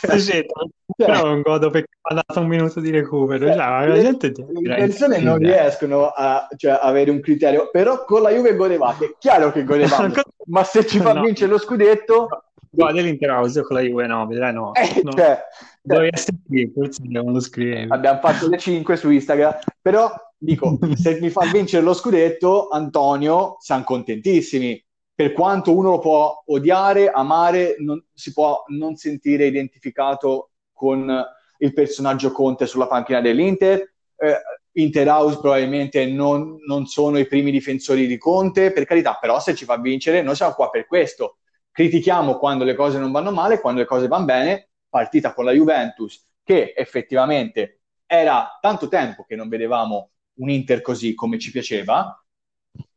cioè, 0.01 0.19
cioè, 0.19 0.47
però 0.95 1.25
non 1.25 1.41
godo 1.41 1.71
perché 1.71 1.88
ha 2.03 2.15
dato 2.15 2.41
un 2.41 2.47
minuto 2.47 2.79
di 2.81 2.91
recupero. 2.91 3.47
Cioè, 3.47 3.57
la 3.57 3.87
le, 3.87 4.01
gente 4.03 4.33
le 4.37 4.75
persone 4.75 5.19
non 5.19 5.38
riescono 5.38 6.09
a 6.09 6.47
cioè, 6.57 6.79
avere 6.81 7.11
un 7.11 7.21
criterio, 7.21 7.71
però 7.71 8.05
con 8.05 8.23
la 8.23 8.31
Juve 8.31 8.55
godevate. 8.55 9.17
Chiaro 9.19 9.51
che 9.51 9.65
godevamo, 9.65 10.12
ma 10.49 10.65
se 10.65 10.87
ci 10.87 10.99
fa 10.99 11.15
no. 11.15 11.23
vincere 11.23 11.51
lo 11.51 11.59
scudetto... 11.59 12.29
No, 12.75 12.91
dell'Inter 12.91 13.31
House 13.31 13.62
con 13.62 13.77
la 13.77 13.83
Juve 13.83 14.07
no, 14.07 14.27
vedrai 14.27 14.53
no. 14.53 14.73
Eh, 14.75 15.01
no. 15.03 15.12
Cioè, 15.12 15.43
Dovevi 15.85 16.11
essere 16.12 16.37
qui, 16.47 16.71
forse 16.73 17.03
non 17.07 17.33
lo 17.33 17.41
scrivevi. 17.41 17.91
Abbiamo 17.91 18.21
fatto 18.21 18.49
le 18.49 18.57
5 18.57 18.97
su 18.97 19.11
Instagram, 19.11 19.59
però 19.81 20.12
dico, 20.38 20.79
se 20.95 21.19
mi 21.21 21.29
fa 21.29 21.45
vincere 21.51 21.83
lo 21.83 21.93
scudetto, 21.93 22.69
Antonio, 22.69 23.57
siamo 23.59 23.83
contentissimi 23.85 24.83
per 25.14 25.33
quanto 25.33 25.77
uno 25.77 25.90
lo 25.90 25.98
può 25.98 26.42
odiare, 26.46 27.11
amare, 27.11 27.77
non, 27.79 28.03
si 28.12 28.33
può 28.33 28.64
non 28.68 28.96
sentire 28.96 29.46
identificato 29.46 30.51
con 30.72 31.25
il 31.59 31.72
personaggio 31.72 32.33
Conte 32.33 32.66
sulla 32.66 32.87
panchina 32.87 33.20
dell'Inter. 33.20 33.92
Eh, 34.16 34.40
Interhouse 34.75 35.38
probabilmente 35.38 36.07
non, 36.07 36.57
non, 36.66 36.87
sono 36.87 37.18
i 37.18 37.27
primi 37.27 37.51
difensori 37.51 38.07
di 38.07 38.16
Conte, 38.16 38.72
per 38.72 38.87
carità, 38.87 39.18
però 39.20 39.38
se 39.38 39.55
ci 39.55 39.66
fa 39.66 39.77
vincere 39.77 40.22
noi 40.22 40.35
siamo 40.35 40.55
qua 40.55 40.70
per 40.70 40.87
questo. 40.87 41.38
Critichiamo 41.70 42.38
quando 42.38 42.64
le 42.64 42.75
cose 42.75 42.98
non 42.98 43.12
vanno 43.12 43.33
male, 43.33 43.61
quando 43.61 43.81
le 43.81 43.87
cose 43.87 44.09
vanno 44.09 44.25
bene, 44.25 44.70
partita 44.88 45.35
con 45.35 45.44
la 45.44 45.53
Juventus, 45.53 46.27
che 46.42 46.72
effettivamente 46.75 47.81
era 48.07 48.59
tanto 48.61 48.88
tempo 48.88 49.25
che 49.25 49.37
non 49.37 49.48
vedevamo 49.48 50.11
un 50.35 50.48
Inter 50.48 50.81
così 50.81 51.14
come 51.14 51.38
ci 51.38 51.51
piaceva, 51.51 52.22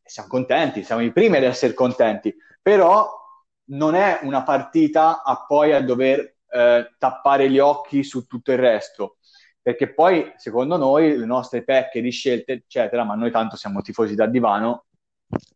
siamo 0.06 0.30
contenti, 0.30 0.84
siamo 0.84 1.02
i 1.02 1.12
primi 1.12 1.38
ad 1.38 1.44
essere 1.44 1.74
contenti, 1.74 2.34
però 2.62 3.12
non 3.70 3.96
è 3.96 4.20
una 4.22 4.44
partita 4.44 5.24
a 5.24 5.46
poi 5.46 5.74
a 5.74 5.82
dover 5.82 6.36
eh, 6.48 6.94
tappare 6.98 7.50
gli 7.50 7.58
occhi 7.58 8.04
su 8.04 8.28
tutto 8.28 8.52
il 8.52 8.60
resto, 8.60 9.18
perché 9.62 9.94
poi 9.94 10.32
secondo 10.38 10.78
noi 10.78 11.18
le 11.18 11.26
nostre 11.26 11.64
pecche 11.64 12.02
di 12.02 12.12
scelte, 12.12 12.54
eccetera, 12.54 13.04
ma 13.04 13.16
noi 13.16 13.32
tanto 13.32 13.56
siamo 13.56 13.82
tifosi 13.82 14.14
da 14.14 14.28
divano, 14.28 14.86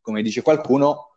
come 0.01 0.23
dice 0.23 0.41
qualcuno, 0.41 1.15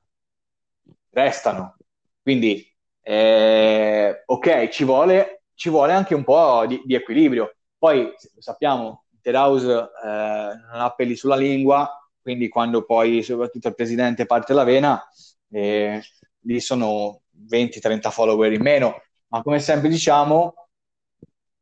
restano. 1.11 1.77
Quindi, 2.21 2.71
eh, 3.01 4.23
ok, 4.27 4.69
ci 4.69 4.85
vuole, 4.85 5.45
ci 5.55 5.71
vuole, 5.71 5.93
anche 5.93 6.15
un 6.15 6.25
po' 6.25 6.65
di, 6.67 6.83
di 6.85 6.95
equilibrio. 6.95 7.57
Poi, 7.79 8.13
sappiamo, 8.39 9.05
Interhouse 9.15 9.73
eh, 9.73 9.89
non 10.05 10.81
ha 10.81 10.91
peli 10.91 11.17
sulla 11.17 11.37
lingua, 11.37 12.02
quindi 12.23 12.49
quando 12.49 12.85
poi 12.85 13.23
soprattutto 13.23 13.69
il 13.69 13.75
presidente 13.75 14.27
parte 14.27 14.55
la 14.55 14.65
vena, 14.65 15.05
eh, 15.51 16.01
lì 16.41 16.61
sono 16.61 17.23
20-30 17.49 18.11
follower 18.11 18.53
in 18.53 18.63
meno, 18.63 19.03
ma 19.29 19.43
come 19.43 19.59
sempre 19.59 19.89
diciamo, 19.89 20.55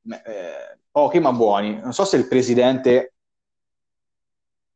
eh, 0.05 0.79
pochi 0.91 1.19
ma 1.19 1.33
buoni. 1.33 1.81
Non 1.81 1.93
so 1.93 2.05
se 2.05 2.17
il 2.17 2.29
presidente, 2.29 3.15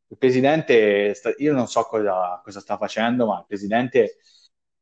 il 0.09 0.17
presidente, 0.17 1.13
sta, 1.15 1.33
io 1.37 1.53
non 1.53 1.67
so 1.67 1.83
cosa, 1.83 2.41
cosa, 2.43 2.61
sta 2.61 2.77
facendo, 2.77 3.27
ma 3.27 3.39
il 3.39 3.45
presidente 3.47 4.17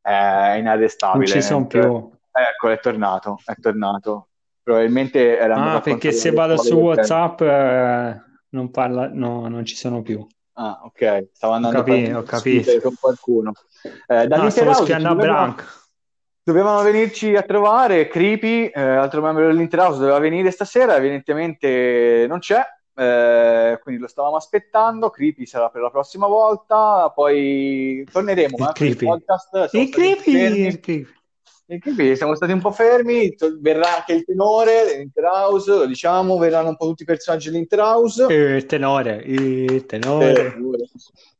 è 0.00 0.56
inarrestabile. 0.58 1.32
Non 1.32 1.40
ci 1.40 1.42
sono 1.42 1.66
più. 1.66 2.10
Ecco, 2.30 2.68
è 2.68 2.78
tornato, 2.80 3.38
è 3.44 3.54
tornato. 3.60 4.28
Probabilmente 4.62 5.36
era 5.36 5.74
Ah, 5.74 5.80
perché 5.80 6.12
se 6.12 6.30
vado 6.30 6.56
su 6.56 6.76
WhatsApp 6.76 7.40
eh, 7.40 8.22
non 8.50 8.70
parla, 8.70 9.08
no, 9.08 9.48
non 9.48 9.64
ci 9.64 9.74
sono 9.74 10.02
più. 10.02 10.24
Ah, 10.54 10.80
ok, 10.84 11.28
stavo 11.32 11.54
andando 11.54 11.78
ho 11.78 11.82
capito, 11.82 12.18
a 12.18 12.22
capito. 12.24 12.80
con 12.80 12.94
qualcuno. 13.00 13.52
Eh, 14.06 14.26
no, 14.26 14.50
stavo 14.50 14.74
spiando 14.74 15.08
a 15.08 15.14
Branco. 15.14 15.62
Dovevano 16.44 16.82
venirci 16.82 17.36
a 17.36 17.42
trovare 17.42 18.08
Creepy, 18.08 18.66
eh, 18.66 18.80
altro 18.80 19.22
membro 19.22 19.46
dell'Interhouse, 19.46 20.00
doveva 20.00 20.18
venire 20.18 20.50
stasera, 20.50 20.96
evidentemente 20.96 22.26
non 22.28 22.40
c'è, 22.40 22.60
eh, 22.94 23.78
quindi 23.80 24.00
lo 24.00 24.08
stavamo 24.08 24.36
aspettando. 24.36 25.10
Creepy 25.10 25.46
sarà 25.46 25.68
per 25.70 25.82
la 25.82 25.90
prossima 25.90 26.26
volta, 26.26 27.10
poi 27.14 28.04
torneremo. 28.10 28.56
Eh, 28.74 28.84
il 28.84 28.96
podcast. 28.96 29.68
Il 29.72 29.88
creepy, 29.88 30.32
il 30.32 30.80
creepy. 30.80 31.06
E 31.66 31.78
quindi 31.78 32.16
siamo 32.16 32.34
stati 32.34 32.52
un 32.52 32.60
po' 32.60 32.72
fermi, 32.72 33.34
verrà 33.60 33.96
anche 33.96 34.12
il 34.14 34.24
tenore 34.24 34.84
dell'Interhouse, 34.84 35.70
lo 35.70 35.86
diciamo, 35.86 36.36
verranno 36.36 36.70
un 36.70 36.76
po' 36.76 36.86
tutti 36.86 37.02
i 37.02 37.06
personaggi 37.06 37.50
dell'Interhouse. 37.50 38.26
Il 38.32 38.66
tenore, 38.66 39.22
il 39.24 39.86
tenore. 39.86 40.54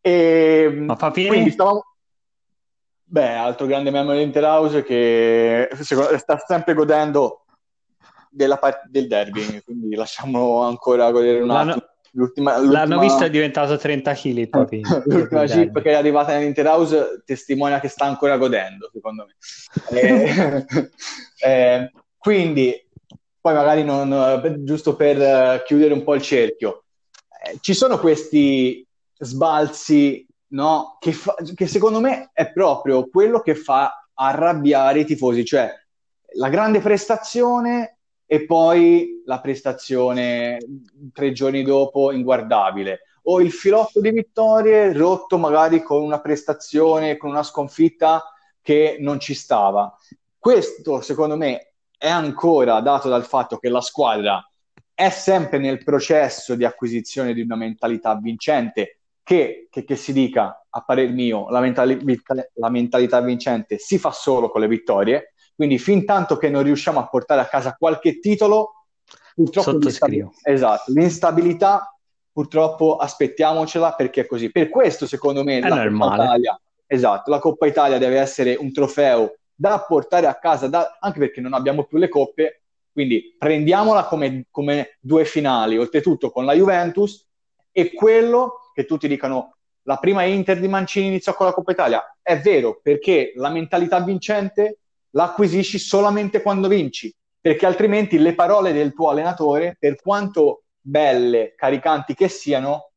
Eh, 0.01 0.63
e, 0.65 0.71
Ma 0.71 0.97
fa 0.97 1.11
quindi 1.11 1.51
stavamo... 1.51 1.85
Beh, 3.05 3.35
altro 3.35 3.67
grande 3.67 3.91
membro 3.91 4.15
dell'Interhouse 4.15 4.83
che 4.83 5.69
sta 5.73 6.39
sempre 6.39 6.73
godendo 6.73 7.45
della 8.31 8.57
part- 8.57 8.87
del 8.89 9.09
derby, 9.09 9.61
quindi 9.63 9.95
lasciamolo 9.95 10.63
ancora 10.63 11.11
godere 11.11 11.41
un 11.41 11.51
attimo. 11.51 11.91
L'ultima, 12.15 12.59
l'ultima... 12.59 12.81
L'hanno 12.81 13.01
visto 13.01 13.25
è 13.25 13.31
diventato 13.31 13.77
30 13.77 14.13
kg 14.13 14.25
il 14.25 14.49
Papini. 14.51 14.83
l'ultima 15.07 15.45
chip 15.45 15.81
che 15.81 15.91
è 15.91 15.95
arrivata 15.95 16.33
nell'Interhouse 16.33 17.23
testimonia 17.25 17.81
che 17.81 17.89
sta 17.89 18.05
ancora 18.05 18.37
godendo, 18.37 18.91
secondo 18.93 19.27
me. 19.27 19.99
eh, 19.99 20.67
eh, 21.45 21.91
quindi, 22.19 22.87
poi 23.41 23.55
magari 23.55 23.83
non, 23.85 24.63
giusto 24.65 24.95
per 24.95 25.17
uh, 25.19 25.63
chiudere 25.65 25.95
un 25.95 26.05
po' 26.05 26.15
il 26.15 26.23
cerchio, 26.23 26.85
eh, 27.45 27.59
ci 27.61 27.75
sono 27.75 27.99
questi 27.99 28.87
sbalzi 29.19 30.27
no, 30.49 30.99
che, 31.01 31.13
fa, 31.13 31.35
che 31.55 31.67
secondo 31.67 32.01
me 32.01 32.31
è 32.33 32.53
proprio 32.53 33.09
quello 33.09 33.41
che 33.41 33.55
fa 33.55 34.07
arrabbiare 34.15 35.01
i 35.01 35.05
tifosi, 35.05 35.45
cioè 35.45 35.73
la 36.35 36.49
grande 36.49 36.81
prestazione 36.81 37.99
e 38.33 38.47
poi 38.47 39.21
la 39.27 39.43
prestazione 39.43 40.57
tre 41.13 41.33
giorni 41.33 41.63
dopo 41.63 42.13
inguardabile 42.13 43.01
o 43.25 43.43
il 43.43 43.53
filotto 43.53 44.01
di 44.01 44.11
vittorie 44.11 44.95
rotto 44.95 45.37
magari 45.37 45.83
con 45.83 46.03
una 46.03 46.19
prestazione, 46.19 47.19
con 47.19 47.29
una 47.29 47.43
sconfitta 47.43 48.33
che 48.63 48.97
non 49.01 49.21
ci 49.21 49.35
stava. 49.35 49.95
Questo 50.39 51.03
secondo 51.03 51.37
me 51.37 51.75
è 51.99 52.09
ancora 52.09 52.81
dato 52.81 53.11
dal 53.11 53.27
fatto 53.27 53.59
che 53.59 53.69
la 53.69 53.83
squadra 53.83 54.43
è 54.95 55.11
sempre 55.11 55.59
nel 55.59 55.85
processo 55.85 56.55
di 56.55 56.65
acquisizione 56.65 57.35
di 57.35 57.43
una 57.43 57.57
mentalità 57.57 58.17
vincente 58.17 59.01
che, 59.23 59.69
che, 59.71 59.85
che 59.85 59.95
si 59.95 60.15
dica, 60.15 60.65
a 60.71 60.81
parer 60.81 61.11
mio, 61.11 61.51
la, 61.51 61.61
mentali- 61.61 62.01
la 62.55 62.71
mentalità 62.71 63.21
vincente 63.21 63.77
si 63.77 63.99
fa 63.99 64.11
solo 64.11 64.49
con 64.49 64.63
le 64.63 64.69
vittorie, 64.69 65.32
quindi 65.55 65.79
fin 65.79 66.05
tanto 66.05 66.37
che 66.37 66.49
non 66.49 66.63
riusciamo 66.63 66.99
a 66.99 67.09
portare 67.09 67.41
a 67.41 67.47
casa 67.47 67.75
qualche 67.79 68.19
titolo, 68.19 68.87
purtroppo 69.35 69.71
Sottoscrivo. 69.71 70.31
l'instabil- 70.31 70.55
esatto, 70.55 70.93
l'instabilità 70.93 71.97
purtroppo 72.33 72.97
aspettiamocela 72.97 73.93
perché 73.93 74.23
è 74.23 74.27
così. 74.27 74.51
Per 74.51 74.69
questo, 74.69 75.07
secondo 75.07 75.45
me, 75.45 75.59
È 75.59 75.69
la 75.69 75.89
Coppa. 75.89 76.15
Italia, 76.15 76.61
esatto, 76.87 77.31
la 77.31 77.39
Coppa 77.39 77.67
Italia 77.67 77.99
deve 77.99 78.19
essere 78.19 78.55
un 78.55 78.73
trofeo 78.73 79.37
da 79.55 79.81
portare 79.81 80.27
a 80.27 80.35
casa, 80.37 80.67
da- 80.67 80.97
anche 80.99 81.19
perché 81.19 81.41
non 81.41 81.53
abbiamo 81.53 81.85
più 81.85 81.99
le 81.99 82.09
coppe, 82.09 82.63
quindi 82.91 83.35
prendiamola 83.39 84.05
come, 84.05 84.47
come 84.51 84.97
due 85.01 85.25
finali, 85.25 85.79
oltretutto 85.79 86.31
con 86.31 86.45
la 86.45 86.55
Juventus, 86.55 87.27
e 87.71 87.93
quello 87.93 88.71
che 88.75 88.85
tutti 88.85 89.09
dicano 89.09 89.57
la 89.85 89.97
prima 89.97 90.25
Inter 90.25 90.61
di 90.61 90.69
Mancini 90.69 91.09
iniziò 91.09 91.35
con 91.35 91.47
la 91.47 91.53
Coppa 91.53 91.73
Italia, 91.73 92.17
è 92.23 92.39
vero, 92.39 92.81
perché 92.83 93.33
la 93.37 93.51
mentalità 93.51 94.01
vincente 94.01 94.79
la 95.13 95.25
acquisisci 95.25 95.79
solamente 95.79 96.43
quando 96.43 96.69
vinci, 96.69 97.15
perché 97.41 97.67
altrimenti 97.67 98.19
le 98.19 98.35
parole 98.35 98.73
del 98.73 98.93
tuo 98.95 99.11
allenatore, 99.11 99.77
per 99.79 99.97
quanto 100.01 100.65
belle, 100.81 101.55
caricanti 101.57 102.15
che 102.15 102.29
siano, 102.29 102.93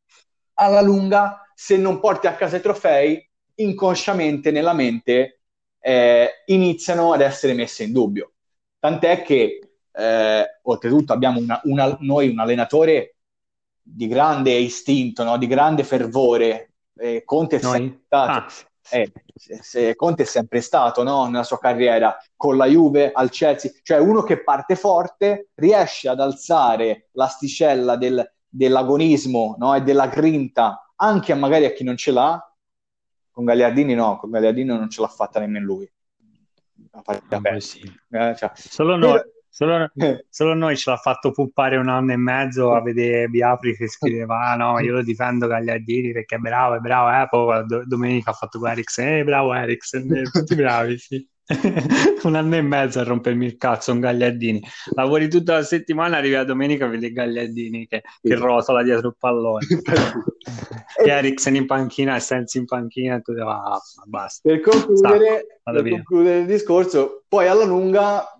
alla 0.55 0.81
lunga, 0.81 1.49
se 1.53 1.77
non 1.77 1.99
porti 1.99 2.27
a 2.27 2.35
casa 2.35 2.57
i 2.57 2.61
trofei, 2.61 3.27
inconsciamente 3.55 4.51
nella 4.51 4.73
mente 4.73 5.41
eh, 5.79 6.43
iniziano 6.47 7.13
ad 7.13 7.21
essere 7.21 7.53
messe 7.53 7.83
in 7.83 7.91
dubbio. 7.91 8.33
Tant'è 8.79 9.21
che, 9.21 9.59
eh, 9.91 10.59
oltretutto, 10.63 11.13
abbiamo 11.13 11.39
una- 11.39 11.61
una- 11.65 11.97
noi 12.01 12.29
un 12.29 12.39
allenatore 12.39 13.17
di 13.81 14.07
grande 14.07 14.51
istinto, 14.51 15.23
no? 15.23 15.37
di 15.37 15.47
grande 15.47 15.83
fervore. 15.83 16.73
Eh, 16.97 17.23
Conte 17.23 17.57
è 17.57 17.61
Noi? 17.61 18.01
stato, 18.05 18.31
Ah, 18.31 18.47
eh, 18.89 19.11
se- 19.35 19.95
Conte 19.95 20.23
è 20.23 20.25
sempre 20.25 20.61
stato 20.61 21.03
no? 21.03 21.25
nella 21.25 21.43
sua 21.43 21.59
carriera 21.59 22.17
con 22.35 22.57
la 22.57 22.65
Juve 22.65 23.11
al 23.11 23.29
Chelsea, 23.29 23.71
cioè 23.81 23.99
uno 23.99 24.21
che 24.23 24.43
parte 24.43 24.75
forte, 24.75 25.49
riesce 25.55 26.09
ad 26.09 26.19
alzare 26.19 27.09
l'asticella 27.13 27.95
del- 27.95 28.31
dell'agonismo 28.47 29.55
no? 29.57 29.73
e 29.75 29.81
della 29.81 30.07
grinta 30.07 30.79
anche 30.97 31.31
a 31.31 31.35
magari 31.35 31.65
a 31.65 31.71
chi 31.71 31.83
non 31.83 31.97
ce 31.97 32.11
l'ha. 32.11 32.49
Con 33.31 33.43
Gagliardini 33.43 33.93
no, 33.95 34.17
con 34.17 34.29
Gagliardini 34.29 34.67
non 34.67 34.89
ce 34.89 35.01
l'ha 35.01 35.07
fatta 35.07 35.41
nemmeno 35.41 35.65
lui. 35.65 35.91
La 36.91 37.01
partita 37.01 37.41
ah, 37.43 37.59
sì. 37.59 37.81
Eh, 38.11 38.35
cioè, 38.37 38.51
Solo 38.53 38.95
noi, 38.95 39.11
per- 39.11 39.33
solo, 39.55 39.89
eh, 39.95 40.25
solo 40.29 40.53
noi 40.53 40.75
ce 40.75 40.89
l'ha 40.89 40.97
fatto 40.97 41.31
puppare 41.31 41.77
un 41.77 41.87
anno 41.87 42.11
e 42.11 42.17
mezzo 42.17 42.73
a 42.73 42.81
vedere 42.81 43.29
Biapri 43.29 43.77
che 43.77 43.87
scriveva 43.87 44.49
ah 44.49 44.55
no 44.57 44.79
io 44.81 44.95
lo 44.95 45.01
difendo 45.01 45.47
Gagliardini 45.47 46.11
perché 46.11 46.35
è 46.35 46.39
bravo 46.39 46.75
è 46.75 46.79
bravo 46.79 47.23
eh 47.23 47.27
poi 47.29 47.65
do- 47.65 47.83
domenica 47.85 48.31
ha 48.31 48.33
fatto 48.33 48.59
con 48.59 48.69
Eriksen 48.69 49.07
eh 49.07 49.23
bravo 49.23 49.53
Eriksen 49.53 50.13
eh, 50.13 50.23
tutti 50.23 50.55
bravi 50.59 50.97
sì. 50.97 51.25
Un 52.23 52.35
anno 52.35 52.55
e 52.55 52.61
mezzo 52.61 52.99
a 52.99 53.03
rompermi 53.03 53.45
il 53.45 53.55
cazzo 53.55 53.91
un 53.91 53.99
Gagliardini. 53.99 54.63
Lavori 54.95 55.29
tutta 55.29 55.53
la 55.53 55.63
settimana 55.63 56.17
arrivi 56.17 56.33
la 56.33 56.43
domenica 56.43 56.87
vedi 56.87 57.11
Gagliardini 57.11 57.85
che, 57.85 58.01
che 58.19 58.35
rotola 58.35 58.81
dietro 58.81 59.09
il 59.09 59.15
pallone. 59.17 59.65
E 60.97 61.09
Eriksen 61.09 61.55
in 61.55 61.65
panchina 61.65 62.15
e 62.15 62.19
Sensi 62.19 62.57
in 62.57 62.65
panchina 62.65 63.15
e 63.15 63.21
tu 63.21 63.33
dici 63.33 63.43
ah 63.45 63.79
basta. 64.05 64.47
Per 64.49 64.59
concludere, 64.61 65.59
vado 65.63 65.81
per 65.81 65.91
concludere 65.91 66.39
il 66.39 66.45
discorso, 66.45 67.25
poi 67.27 67.47
alla 67.47 67.65
lunga 67.65 68.34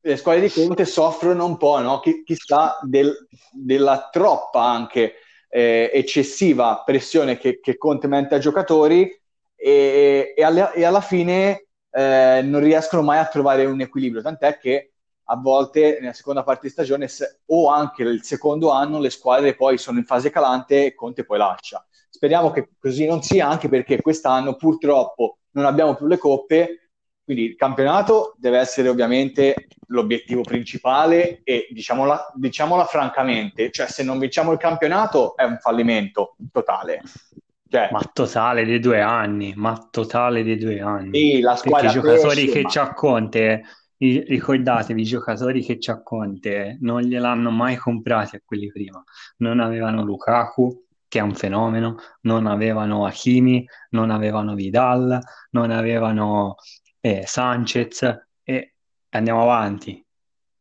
le 0.00 0.16
squadre 0.16 0.42
di 0.42 0.52
Conte 0.52 0.84
soffrono 0.84 1.44
un 1.44 1.56
po', 1.56 1.78
no? 1.80 2.00
Chi- 2.00 2.22
chissà, 2.24 2.78
del- 2.82 3.26
della 3.52 4.08
troppa 4.10 4.62
anche 4.62 5.14
eh, 5.50 5.90
eccessiva 5.92 6.82
pressione 6.84 7.38
che, 7.38 7.58
che 7.60 7.76
Conte 7.78 8.06
mette 8.06 8.34
ai 8.34 8.40
giocatori 8.40 9.10
e, 9.56 10.34
e 10.36 10.42
alle- 10.44 10.72
e 10.74 10.84
alla 10.84 11.00
fine 11.00 11.66
eh, 11.90 12.40
non 12.44 12.60
riescono 12.60 13.02
mai 13.02 13.18
a 13.18 13.26
trovare 13.26 13.64
un 13.64 13.80
equilibrio, 13.80 14.22
tant'è 14.22 14.58
che 14.58 14.92
a 15.30 15.36
volte 15.36 15.98
nella 16.00 16.12
seconda 16.14 16.42
parte 16.42 16.66
di 16.66 16.72
stagione 16.72 17.08
o 17.46 17.68
anche 17.68 18.02
il 18.02 18.22
secondo 18.22 18.70
anno 18.70 18.98
le 18.98 19.10
squadre 19.10 19.54
poi 19.54 19.76
sono 19.78 19.98
in 19.98 20.04
fase 20.04 20.30
calante 20.30 20.86
e 20.86 20.94
Conte 20.94 21.24
poi 21.24 21.38
lascia. 21.38 21.84
Speriamo 22.08 22.50
che 22.50 22.70
così 22.78 23.06
non 23.06 23.22
sia, 23.22 23.48
anche 23.48 23.68
perché 23.68 24.00
quest'anno 24.00 24.56
purtroppo 24.56 25.38
non 25.52 25.66
abbiamo 25.66 25.94
più 25.94 26.06
le 26.06 26.18
coppe, 26.18 26.87
quindi 27.28 27.44
il 27.44 27.56
campionato 27.56 28.34
deve 28.38 28.56
essere 28.58 28.88
ovviamente 28.88 29.66
l'obiettivo 29.88 30.40
principale 30.40 31.42
e 31.44 31.68
diciamola, 31.70 32.32
diciamola 32.34 32.86
francamente, 32.86 33.70
cioè 33.70 33.86
se 33.86 34.02
non 34.02 34.18
vinciamo 34.18 34.52
il 34.52 34.56
campionato 34.56 35.36
è 35.36 35.44
un 35.44 35.58
fallimento 35.58 36.36
totale. 36.50 37.02
Cioè, 37.68 37.90
ma 37.92 38.00
totale 38.14 38.64
dei 38.64 38.80
due 38.80 39.02
anni 39.02 39.52
ma 39.54 39.76
totale 39.90 40.42
dei 40.42 40.56
due 40.56 40.80
anni 40.80 41.10
sì, 41.18 41.40
la 41.40 41.52
Perché 41.60 41.68
squadra 41.68 41.90
i 41.90 41.92
giocatori 41.92 42.34
cresce, 42.46 42.52
che 42.52 42.62
ma- 42.62 42.68
c'ha 42.70 42.94
Conte, 42.94 43.62
i- 43.98 44.24
ricordatevi, 44.26 45.02
i 45.02 45.04
giocatori 45.04 45.62
che 45.62 45.76
c'ha 45.78 46.02
Conte 46.02 46.78
non 46.80 47.02
gliel'hanno 47.02 47.50
mai 47.50 47.76
comprati 47.76 48.36
a 48.36 48.40
quelli 48.42 48.68
prima. 48.68 49.04
Non 49.38 49.60
avevano 49.60 50.02
Lukaku, 50.02 50.82
che 51.06 51.18
è 51.18 51.22
un 51.22 51.34
fenomeno, 51.34 51.96
non 52.22 52.46
avevano 52.46 53.04
Hakimi, 53.04 53.66
non 53.90 54.10
avevano 54.10 54.54
Vidal, 54.54 55.18
non 55.50 55.70
avevano 55.70 56.56
eh, 57.00 57.24
Sanchez 57.26 58.26
e 58.42 58.74
andiamo 59.10 59.42
avanti. 59.42 60.04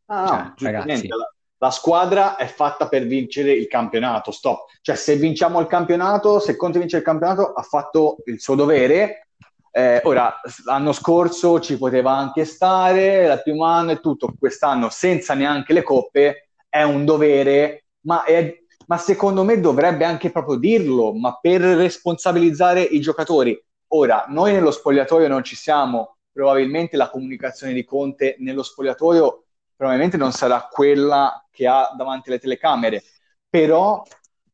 Ah, 0.05 0.53
Cioè, 0.55 0.71
ragazzi. 0.71 1.07
la, 1.07 1.15
la 1.57 1.71
squadra 1.71 2.35
è 2.35 2.45
fatta 2.47 2.87
per 2.87 3.05
vincere 3.05 3.51
il 3.51 3.67
campionato, 3.67 4.31
stop. 4.31 4.65
Cioè, 4.81 4.95
se 4.95 5.15
vinciamo 5.15 5.59
il 5.59 5.67
campionato, 5.67 6.39
se 6.39 6.55
Conte 6.55 6.79
vince 6.79 6.97
il 6.97 7.03
campionato, 7.03 7.53
ha 7.53 7.61
fatto 7.63 8.17
il 8.25 8.39
suo 8.39 8.55
dovere. 8.55 9.29
Eh, 9.71 10.01
ora, 10.05 10.39
l'anno 10.65 10.91
scorso 10.91 11.59
ci 11.59 11.77
poteva 11.77 12.11
anche 12.15 12.45
stare, 12.45 13.31
il 13.31 13.41
primo 13.43 13.63
anno 13.65 13.91
e 13.91 13.99
tutto, 13.99 14.33
quest'anno 14.39 14.89
senza 14.89 15.33
neanche 15.35 15.73
le 15.73 15.83
coppe 15.83 16.49
è 16.69 16.81
un 16.83 17.05
dovere, 17.05 17.85
ma, 18.01 18.23
è- 18.23 18.55
ma 18.87 18.97
secondo 18.97 19.43
me 19.43 19.59
dovrebbe 19.59 20.05
anche 20.05 20.31
proprio 20.31 20.55
dirlo, 20.57 21.13
ma 21.13 21.37
per 21.39 21.61
responsabilizzare 21.61 22.81
i 22.81 22.99
giocatori. 22.99 23.59
Ora, 23.89 24.25
noi 24.29 24.53
nello 24.53 24.71
spogliatoio 24.71 25.27
non 25.27 25.43
ci 25.43 25.55
siamo, 25.55 26.16
probabilmente 26.37 26.97
la 26.97 27.09
comunicazione 27.09 27.73
di 27.73 27.83
Conte 27.83 28.35
nello 28.37 28.61
spogliatoio 28.61 29.45
probabilmente 29.75 30.17
non 30.17 30.31
sarà 30.31 30.67
quella 30.71 31.43
che 31.49 31.65
ha 31.65 31.91
davanti 31.97 32.29
alle 32.29 32.37
telecamere, 32.37 33.03
però 33.49 34.03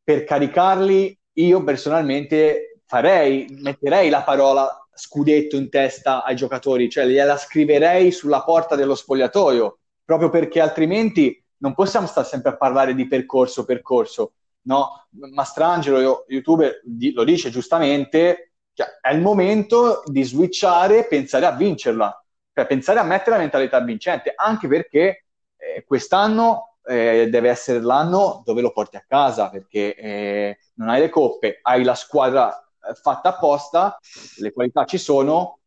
per 0.02 0.24
caricarli 0.24 1.18
io 1.34 1.62
personalmente 1.62 2.80
farei, 2.86 3.54
metterei 3.60 4.08
la 4.08 4.22
parola 4.22 4.88
scudetto 4.94 5.56
in 5.56 5.68
testa 5.68 6.24
ai 6.24 6.36
giocatori, 6.36 6.88
cioè 6.88 7.04
gliela 7.04 7.36
scriverei 7.36 8.10
sulla 8.12 8.42
porta 8.44 8.76
dello 8.76 8.94
spogliatoio, 8.94 9.78
proprio 10.06 10.30
perché 10.30 10.62
altrimenti 10.62 11.38
non 11.58 11.74
possiamo 11.74 12.06
stare 12.06 12.26
sempre 12.26 12.52
a 12.52 12.56
parlare 12.56 12.94
di 12.94 13.06
percorso 13.06 13.66
percorso, 13.66 14.32
no? 14.62 15.06
Mastrangelo, 15.10 16.24
youtuber, 16.28 16.80
lo 17.12 17.24
dice 17.24 17.50
giustamente, 17.50 18.53
cioè, 18.74 18.98
è 19.00 19.12
il 19.12 19.20
momento 19.20 20.02
di 20.06 20.22
switchare 20.22 21.00
e 21.00 21.06
pensare 21.06 21.46
a 21.46 21.52
vincerla, 21.52 22.24
cioè 22.52 22.66
pensare 22.66 22.98
a 22.98 23.04
mettere 23.04 23.32
la 23.32 23.38
mentalità 23.38 23.80
vincente, 23.80 24.32
anche 24.36 24.68
perché 24.68 25.26
eh, 25.56 25.84
quest'anno 25.86 26.76
eh, 26.84 27.28
deve 27.30 27.48
essere 27.48 27.80
l'anno 27.80 28.42
dove 28.44 28.60
lo 28.60 28.72
porti 28.72 28.96
a 28.96 29.04
casa, 29.06 29.48
perché 29.50 29.94
eh, 29.94 30.58
non 30.74 30.88
hai 30.88 31.00
le 31.00 31.08
coppe, 31.08 31.58
hai 31.62 31.82
la 31.84 31.94
squadra 31.94 32.52
eh, 32.58 32.94
fatta 32.94 33.30
apposta, 33.30 33.98
le 34.36 34.52
qualità 34.52 34.84
ci 34.84 34.98
sono, 34.98 35.60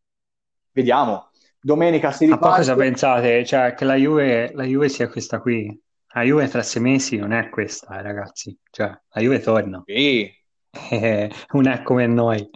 vediamo. 0.71 1.31
Domenica 1.59 2.11
si 2.11 2.25
Ma 2.27 2.37
poi 2.37 2.53
cosa 2.53 2.73
riparte. 2.73 2.75
pensate? 2.75 3.45
Cioè, 3.45 3.73
che 3.73 3.85
la 3.85 3.95
Juve, 3.95 4.51
la 4.53 4.63
Juve 4.63 4.89
sia 4.89 5.09
questa 5.09 5.39
qui? 5.39 5.65
La 6.13 6.21
Juve 6.23 6.47
tra 6.47 6.61
sei 6.63 6.81
mesi 6.81 7.17
non 7.17 7.31
è 7.33 7.49
questa, 7.49 8.01
ragazzi. 8.01 8.57
Cioè, 8.69 8.87
la 8.87 9.21
Juve 9.21 9.39
torna. 9.39 9.83
Sì, 9.85 10.31
non 11.53 11.67
è 11.67 11.81
come 11.83 12.07
noi. 12.07 12.49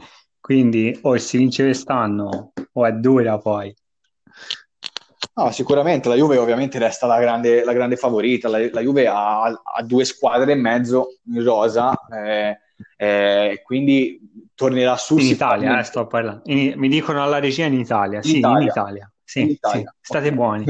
Quindi 0.52 1.00
o 1.04 1.18
si 1.18 1.38
vince 1.38 1.64
quest'anno 1.64 2.52
o 2.74 2.86
è 2.86 2.92
dura 2.92 3.38
poi. 3.38 3.74
No, 5.36 5.50
sicuramente 5.52 6.10
la 6.10 6.16
Juve 6.16 6.36
ovviamente 6.38 6.78
resta 6.78 7.08
la 7.08 7.20
grande, 7.22 7.64
la 7.64 7.72
grande 7.72 7.96
favorita. 7.96 8.50
La, 8.50 8.58
la 8.70 8.82
Juve 8.82 9.08
ha, 9.08 9.44
ha 9.44 9.82
due 9.84 10.04
squadre 10.04 10.52
e 10.52 10.56
mezzo 10.56 11.20
in 11.28 11.42
rosa, 11.42 11.98
eh, 12.14 12.60
eh, 12.98 13.62
quindi 13.64 14.20
tornerà 14.54 14.98
su 14.98 15.18
In 15.20 15.28
Italia, 15.28 15.80
eh, 15.80 15.84
sto 15.84 16.06
parlando. 16.06 16.42
In- 16.48 16.74
mi 16.78 16.90
dicono 16.90 17.24
alla 17.24 17.40
regia 17.40 17.64
in 17.68 17.76
Italia. 17.80 18.18
In 18.18 18.24
Sì, 18.24 18.32
in 18.32 18.40
Italia. 18.40 18.72
Italia. 18.72 19.12
Sì, 19.24 19.40
In 19.40 19.46
sì. 19.48 19.54
Italia. 19.54 19.96
State 20.02 20.28
Ok. 20.28 20.34
buoni. 20.34 20.66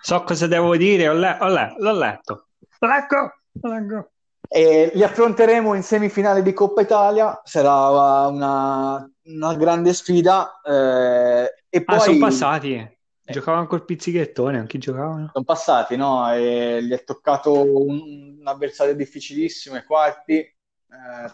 So 0.00 0.24
cosa 0.24 0.48
devo 0.48 0.76
dire, 0.76 1.08
ho 1.08 1.12
le- 1.14 1.36
ho 1.40 1.46
le- 1.46 1.74
l'ho 1.78 1.92
letto. 1.96 2.48
Lo 2.80 2.88
leggo, 2.88 3.32
lo 3.60 3.72
leggo. 3.72 4.10
E 4.56 4.90
li 4.94 5.02
affronteremo 5.02 5.74
in 5.74 5.82
semifinale 5.82 6.40
di 6.42 6.52
Coppa 6.52 6.80
Italia, 6.82 7.40
sarà 7.44 8.28
una, 8.28 9.10
una 9.24 9.54
grande 9.56 9.92
sfida. 9.92 10.60
eh, 10.62 11.52
e 11.68 11.84
Ah, 11.86 11.98
poi 11.98 11.98
sono 11.98 12.18
passati. 12.18 12.98
Giocavano 13.26 13.66
col 13.66 13.84
pizzichettone, 13.86 14.58
anche 14.58 14.76
giocavano. 14.78 15.32
sono 15.32 15.44
passati, 15.44 15.96
no? 15.96 16.30
E 16.32 16.82
gli 16.84 16.92
è 16.92 17.04
toccato 17.04 17.84
un, 17.86 18.36
un 18.40 18.46
avversario 18.46 18.94
difficilissimo 18.94 19.76
ai 19.76 19.84
quarti, 19.84 20.38
eh, 20.38 20.54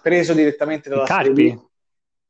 preso 0.03 0.33
direttamente 0.35 0.89
dalla 0.89 1.09
Serie 1.09 1.33
Carpi? 1.33 1.49
B. 1.55 1.59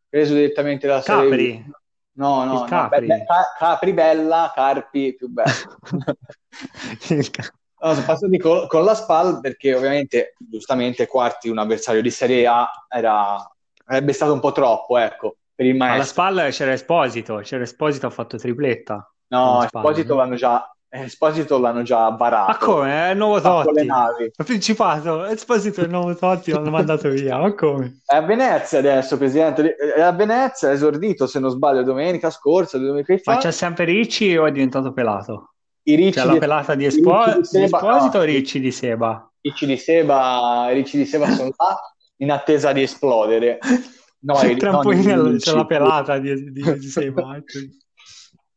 Preso 0.08 0.34
direttamente 0.34 0.86
dalla 0.86 1.02
Serie. 1.02 1.48
Capri? 1.48 1.64
No, 2.12 2.44
no, 2.44 2.52
Il 2.56 2.64
no, 2.66 2.88
Capri? 2.88 2.88
be- 2.88 3.02
be- 3.04 3.24
Ca- 3.24 3.54
Capri 3.56 3.92
bella, 3.92 4.50
Carpi 4.54 5.14
più 5.14 5.28
bella. 5.28 5.60
No, 7.82 7.94
sono 7.94 8.04
passati 8.04 8.36
con, 8.38 8.66
con 8.66 8.84
la 8.84 8.94
SPAL 8.94 9.40
perché 9.40 9.74
ovviamente, 9.74 10.34
giustamente, 10.38 11.06
Quarti, 11.06 11.48
un 11.48 11.58
avversario 11.58 12.02
di 12.02 12.10
Serie 12.10 12.46
A, 12.46 12.68
era, 12.88 13.36
sarebbe 13.86 14.12
stato 14.12 14.32
un 14.34 14.40
po' 14.40 14.52
troppo, 14.52 14.98
ecco, 14.98 15.36
per 15.54 15.64
il 15.66 15.80
Alla 15.80 15.90
maestro. 15.92 16.22
spalla 16.22 16.48
c'era 16.50 16.72
Esposito, 16.72 17.36
c'era 17.38 17.62
Esposito 17.62 18.06
ha 18.06 18.10
fatto 18.10 18.36
tripletta. 18.36 19.10
No, 19.28 19.56
alla 19.56 19.64
Esposito 19.64 20.12
no? 20.14 20.20
l'hanno 20.20 20.34
già, 20.34 20.70
Esposito 20.90 21.58
l'hanno 21.58 21.82
già 21.82 22.10
barato. 22.10 22.50
Ma 22.52 22.56
come? 22.58 23.08
È 23.08 23.10
il 23.12 23.16
nuovo 23.16 23.40
Totti. 23.40 23.84
navi. 23.86 24.24
Il 24.24 24.44
Principato, 24.44 25.24
Esposito 25.24 25.80
è 25.80 25.84
il 25.84 25.90
nuovo 25.90 26.14
Totti, 26.14 26.50
l'hanno 26.50 26.70
mandato 26.70 27.08
via. 27.08 27.38
Ma 27.38 27.54
come? 27.54 28.00
È 28.04 28.16
a 28.16 28.20
Venezia 28.22 28.80
adesso, 28.80 29.16
presidente. 29.16 29.74
È 29.74 30.00
a 30.02 30.12
Venezia, 30.12 30.68
è 30.68 30.72
esordito, 30.72 31.26
se 31.26 31.38
non 31.38 31.50
sbaglio, 31.50 31.82
domenica 31.82 32.28
scorsa, 32.28 32.76
domenica 32.76 33.14
Ma 33.24 33.34
fa. 33.34 33.38
c'è 33.38 33.52
sempre 33.52 33.84
Ricci 33.84 34.36
o 34.36 34.44
è 34.46 34.52
diventato 34.52 34.92
pelato? 34.92 35.52
I 35.82 35.94
ricci 35.94 36.18
C'è 36.18 36.24
la 36.24 36.32
di, 36.32 36.38
pelata 36.38 36.74
di, 36.74 36.84
Espo- 36.84 37.24
ricci 37.24 37.32
di 37.32 37.38
di 37.40 37.44
Seba, 37.46 37.64
Esposito 37.64 38.16
no, 38.18 38.22
o 38.22 38.26
Ricci 38.26 38.60
di 38.60 38.70
Seba? 38.72 39.30
i 39.42 39.48
ricci 39.48 39.66
di 39.66 39.76
Seba, 39.76 40.68
ricci 40.70 40.96
di 40.98 41.06
Seba 41.06 41.30
sono 41.30 41.50
là 41.56 41.94
in 42.16 42.30
attesa 42.30 42.72
di 42.72 42.82
esplodere. 42.82 43.58
No, 44.22 44.34
i 44.42 44.50
in- 44.50 45.36
c'è 45.38 45.54
la 45.54 45.64
pelata 45.64 46.18
di, 46.18 46.34
di, 46.52 46.78
di 46.78 46.86
Seba. 46.88 47.36
ecco. 47.36 47.58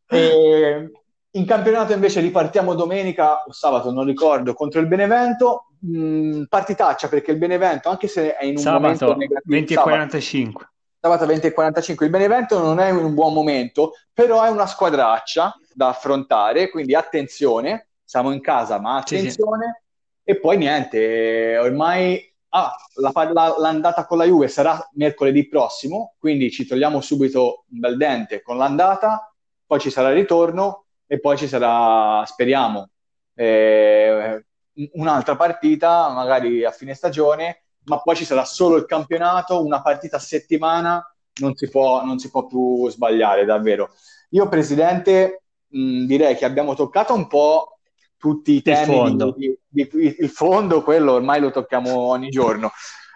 E 0.07 0.91
in 1.31 1.45
campionato 1.45 1.93
invece 1.93 2.19
ripartiamo 2.19 2.75
domenica 2.75 3.43
o 3.43 3.51
sabato, 3.53 3.89
non 3.89 4.05
ricordo, 4.05 4.53
contro 4.53 4.81
il 4.81 4.87
Benevento. 4.87 5.67
Mm, 5.85 6.43
partitaccia 6.49 7.07
perché 7.07 7.31
il 7.31 7.37
Benevento, 7.37 7.89
anche 7.89 8.07
se 8.07 8.35
è 8.35 8.45
in 8.45 8.57
un 8.57 8.63
momento 8.63 8.97
Sabato 8.99 9.17
negativo, 9.17 9.41
20 9.55 9.71
e 9.71 9.75
sabato, 9.75 9.89
45. 9.95 10.69
sabato 10.99 11.25
20 11.25 11.47
e 11.47 11.51
45, 11.53 12.05
il 12.05 12.11
Benevento 12.11 12.59
non 12.59 12.79
è 12.79 12.89
in 12.89 12.95
un 12.97 13.13
buon 13.13 13.33
momento, 13.33 13.93
però 14.13 14.43
è 14.43 14.49
una 14.49 14.65
squadraccia 14.65 15.53
da 15.73 15.89
affrontare, 15.89 16.69
quindi 16.69 16.95
attenzione, 16.95 17.89
siamo 18.03 18.31
in 18.31 18.41
casa, 18.41 18.79
ma 18.79 18.97
Sì, 19.03 19.17
sì. 19.19 19.27
attenzione. 19.27 19.83
E 20.23 20.39
poi 20.39 20.57
niente, 20.57 21.57
ormai 21.57 22.33
ah, 22.49 22.73
la, 22.95 23.11
la- 23.31 23.55
l'andata 23.57 24.05
con 24.05 24.17
la 24.17 24.25
Juve 24.25 24.47
sarà 24.47 24.89
mercoledì 24.93 25.47
prossimo, 25.47 26.15
quindi 26.17 26.49
ci 26.51 26.65
togliamo 26.65 27.01
subito 27.01 27.65
un 27.71 27.79
bel 27.79 27.97
dente 27.97 28.41
con 28.41 28.57
l'andata, 28.57 29.33
poi 29.65 29.79
ci 29.79 29.89
sarà 29.89 30.09
il 30.09 30.15
ritorno 30.15 30.85
e 31.05 31.19
poi 31.19 31.37
ci 31.37 31.47
sarà, 31.47 32.23
speriamo, 32.25 32.89
eh, 33.35 34.45
un'altra 34.93 35.35
partita, 35.35 36.09
magari 36.09 36.63
a 36.63 36.71
fine 36.71 36.93
stagione, 36.93 37.63
ma 37.85 37.99
poi 37.99 38.15
ci 38.15 38.25
sarà 38.25 38.45
solo 38.45 38.77
il 38.77 38.85
campionato, 38.85 39.63
una 39.63 39.81
partita 39.81 40.17
a 40.17 40.19
settimana, 40.19 41.05
non 41.41 41.55
si 41.55 41.69
può, 41.69 42.03
non 42.05 42.17
si 42.19 42.29
può 42.29 42.45
più 42.45 42.89
sbagliare, 42.89 43.45
davvero. 43.45 43.89
Io, 44.29 44.47
Presidente, 44.47 45.42
mh, 45.73 46.05
direi 46.05 46.35
che 46.35 46.45
abbiamo 46.45 46.75
toccato 46.75 47.13
un 47.13 47.27
po' 47.27 47.77
tutti 48.17 48.53
i 48.53 48.61
temi 48.61 48.85
fondo. 48.85 49.33
di, 49.37 49.57
di- 49.67 49.89
di- 49.91 50.15
il 50.19 50.29
fondo, 50.29 50.81
quello 50.81 51.11
ormai 51.13 51.41
lo 51.41 51.51
tocchiamo 51.51 51.97
ogni 51.97 52.29
giorno. 52.29 52.71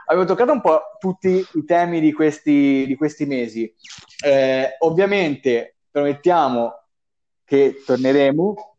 Abbiamo 0.08 0.26
toccato 0.28 0.51
un 0.51 0.62
po' 0.62 0.82
tutti 0.99 1.45
i 1.53 1.64
temi 1.66 1.99
di 1.99 2.12
questi, 2.14 2.86
di 2.88 2.95
questi 2.95 3.26
mesi. 3.26 3.74
Eh, 4.26 4.76
ovviamente 4.80 5.78
promettiamo 5.91 6.74
che 7.43 7.84
torneremo 7.86 8.76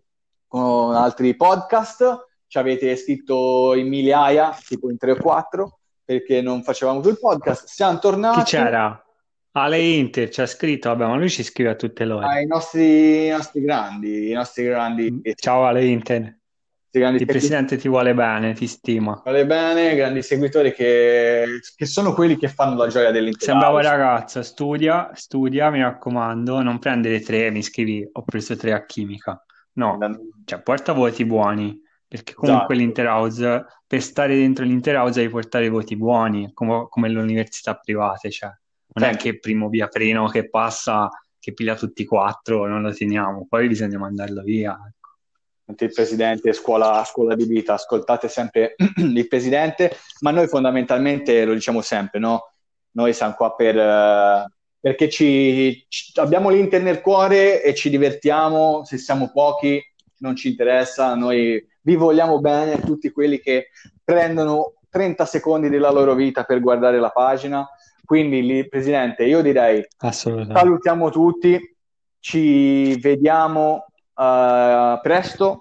con 0.47 0.95
altri 0.95 1.35
podcast. 1.37 2.27
Ci 2.47 2.59
avete 2.59 2.97
scritto 2.97 3.75
in 3.75 3.89
migliaia, 3.89 4.57
tipo 4.67 4.91
in 4.91 4.97
3 4.97 5.13
o 5.13 5.17
4, 5.17 5.79
perché 6.05 6.41
non 6.41 6.63
facevamo 6.63 7.01
più 7.01 7.11
il 7.11 7.19
podcast. 7.19 7.67
Siamo 7.67 7.99
tornati 7.99 8.39
Chi 8.39 8.45
c'era? 8.57 9.03
Ale 9.61 9.81
Inter 9.81 10.29
ci 10.31 10.41
ha 10.41 10.47
scritto, 10.47 10.89
vabbè, 10.89 11.07
ma 11.07 11.17
lui 11.17 11.31
ci 11.31 11.43
scrive 11.43 11.71
a 11.71 11.75
tutte 11.75 12.05
le 12.05 12.13
ore. 12.13 12.27
ai 12.27 12.47
nostri, 12.47 13.27
i 13.27 13.31
nostri 13.31 13.61
grandi, 13.61 14.31
i 14.31 14.33
nostri 14.33 14.65
grandi, 14.65 15.21
Ciao 15.35 15.65
Ale 15.65 15.85
Inter, 15.85 16.39
il 16.91 17.27
presidente 17.27 17.77
ti 17.77 17.89
vuole 17.89 18.15
bene, 18.15 18.55
ti 18.55 18.67
stima. 18.67 19.21
Vale 19.25 19.45
bene, 19.45 19.95
grandi 19.95 20.23
seguitori 20.23 20.73
che, 20.73 21.61
che 21.77 21.87
sono 21.87 22.15
quelli 22.15 22.37
che 22.37 22.49
fanno 22.49 22.77
la 22.77 22.89
gioia 22.89 23.07
Sei 23.07 23.07
un 23.07 23.13
dell'intero. 23.13 23.59
bravo 23.59 23.81
ragazzo, 23.81 24.43
studia, 24.43 25.11
studia, 25.13 25.71
mi 25.71 25.81
raccomando, 25.81 26.63
non 26.63 26.79
prendere 26.79 27.21
tre, 27.21 27.51
mi 27.51 27.63
scrivi, 27.63 28.09
ho 28.11 28.23
preso 28.23 28.57
tre 28.57 28.73
a 28.73 28.85
chimica. 28.87 29.45
No, 29.75 29.99
cioè 30.45 30.61
porta 30.63 30.93
voti 30.93 31.25
buoni, 31.25 31.81
perché 32.09 32.33
comunque 32.33 32.75
Esatto. 32.75 32.81
l'Interhouse, 32.81 33.65
per 33.87 34.03
stare 34.03 34.35
dentro 34.35 34.65
l'Interhouse 34.65 35.21
devi 35.21 35.31
portare 35.31 35.69
voti 35.69 35.97
buoni, 35.97 36.51
come, 36.53 36.87
come 36.89 37.09
le 37.09 37.21
università 37.21 37.75
private, 37.75 38.31
cioè 38.31 38.51
non 38.99 39.09
è 39.09 39.17
che 39.17 39.39
primo 39.39 39.69
via 39.69 39.89
freno 39.89 40.29
che 40.29 40.49
passa, 40.49 41.09
che 41.39 41.53
piglia 41.53 41.77
tutti 41.77 42.03
e 42.03 42.07
quattro, 42.07 42.67
non 42.67 42.83
lo 42.83 42.93
teniamo, 42.93 43.47
poi 43.49 43.69
bisogna 43.69 43.99
mandarlo 43.99 44.43
via. 44.43 44.77
ecco. 44.77 45.85
il 45.85 45.93
presidente 45.93 46.53
scuola, 46.53 47.05
scuola 47.05 47.35
di 47.35 47.45
vita, 47.45 47.75
ascoltate 47.75 48.29
sempre 48.29 48.75
il 48.97 49.29
presidente, 49.29 49.97
ma 50.21 50.31
noi 50.31 50.49
fondamentalmente 50.49 51.45
lo 51.45 51.55
diciamo 51.55 51.81
sempre, 51.81 52.19
no? 52.19 52.53
Noi 52.93 53.13
siamo 53.13 53.35
qua 53.35 53.55
per, 53.55 53.79
eh, 53.79 54.51
perché 54.81 55.09
ci, 55.09 55.85
ci- 55.89 56.13
abbiamo 56.19 56.51
l'Inter 56.51 56.83
nel 56.83 57.01
cuore 57.01 57.63
e 57.63 57.75
ci 57.75 57.91
divertiamo, 57.91 58.85
se 58.85 58.99
siamo 58.99 59.31
pochi 59.33 59.81
non 60.21 60.35
ci 60.35 60.49
interessa, 60.49 61.15
noi 61.15 61.65
vi 61.83 61.97
vogliamo 61.97 62.41
bene, 62.41 62.81
tutti 62.81 63.11
quelli 63.11 63.39
che 63.39 63.69
prendono 64.03 64.75
30 64.91 65.25
secondi 65.27 65.69
della 65.69 65.91
loro 65.91 66.15
vita 66.15 66.45
per 66.45 66.61
guardare 66.61 66.99
la 66.99 67.11
pagina, 67.11 67.69
quindi 68.09 68.41
lì, 68.43 68.67
presidente, 68.67 69.25
io 69.25 69.43
direi 69.43 69.87
salutiamo 69.99 71.11
tutti, 71.11 71.77
ci 72.21 72.99
vediamo 73.01 73.85
eh, 74.15 74.99
presto, 75.03 75.59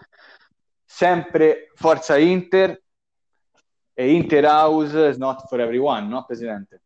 sempre 0.86 1.74
Forza 1.76 2.18
Inter 2.18 2.82
e 3.93 4.14
Inter 4.14 4.45
House 4.45 5.10
is 5.10 5.18
not 5.18 5.45
for 5.50 5.60
everyone, 5.60 6.08
no 6.08 6.24
Presidente? 6.24 6.84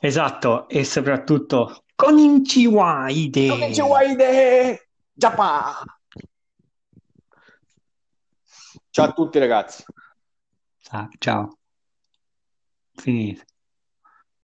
Esatto, 0.00 0.66
e 0.66 0.82
soprattutto 0.82 1.84
con 1.94 2.16
Inciwaide. 2.16 3.46
Konnichiwa-ide! 3.46 4.88
Giappa! 5.12 5.84
Ciao 8.88 9.04
a 9.04 9.12
tutti 9.12 9.38
ragazzi. 9.38 9.84
Ah, 10.92 11.10
ciao. 11.18 11.58
Finito. 12.94 13.48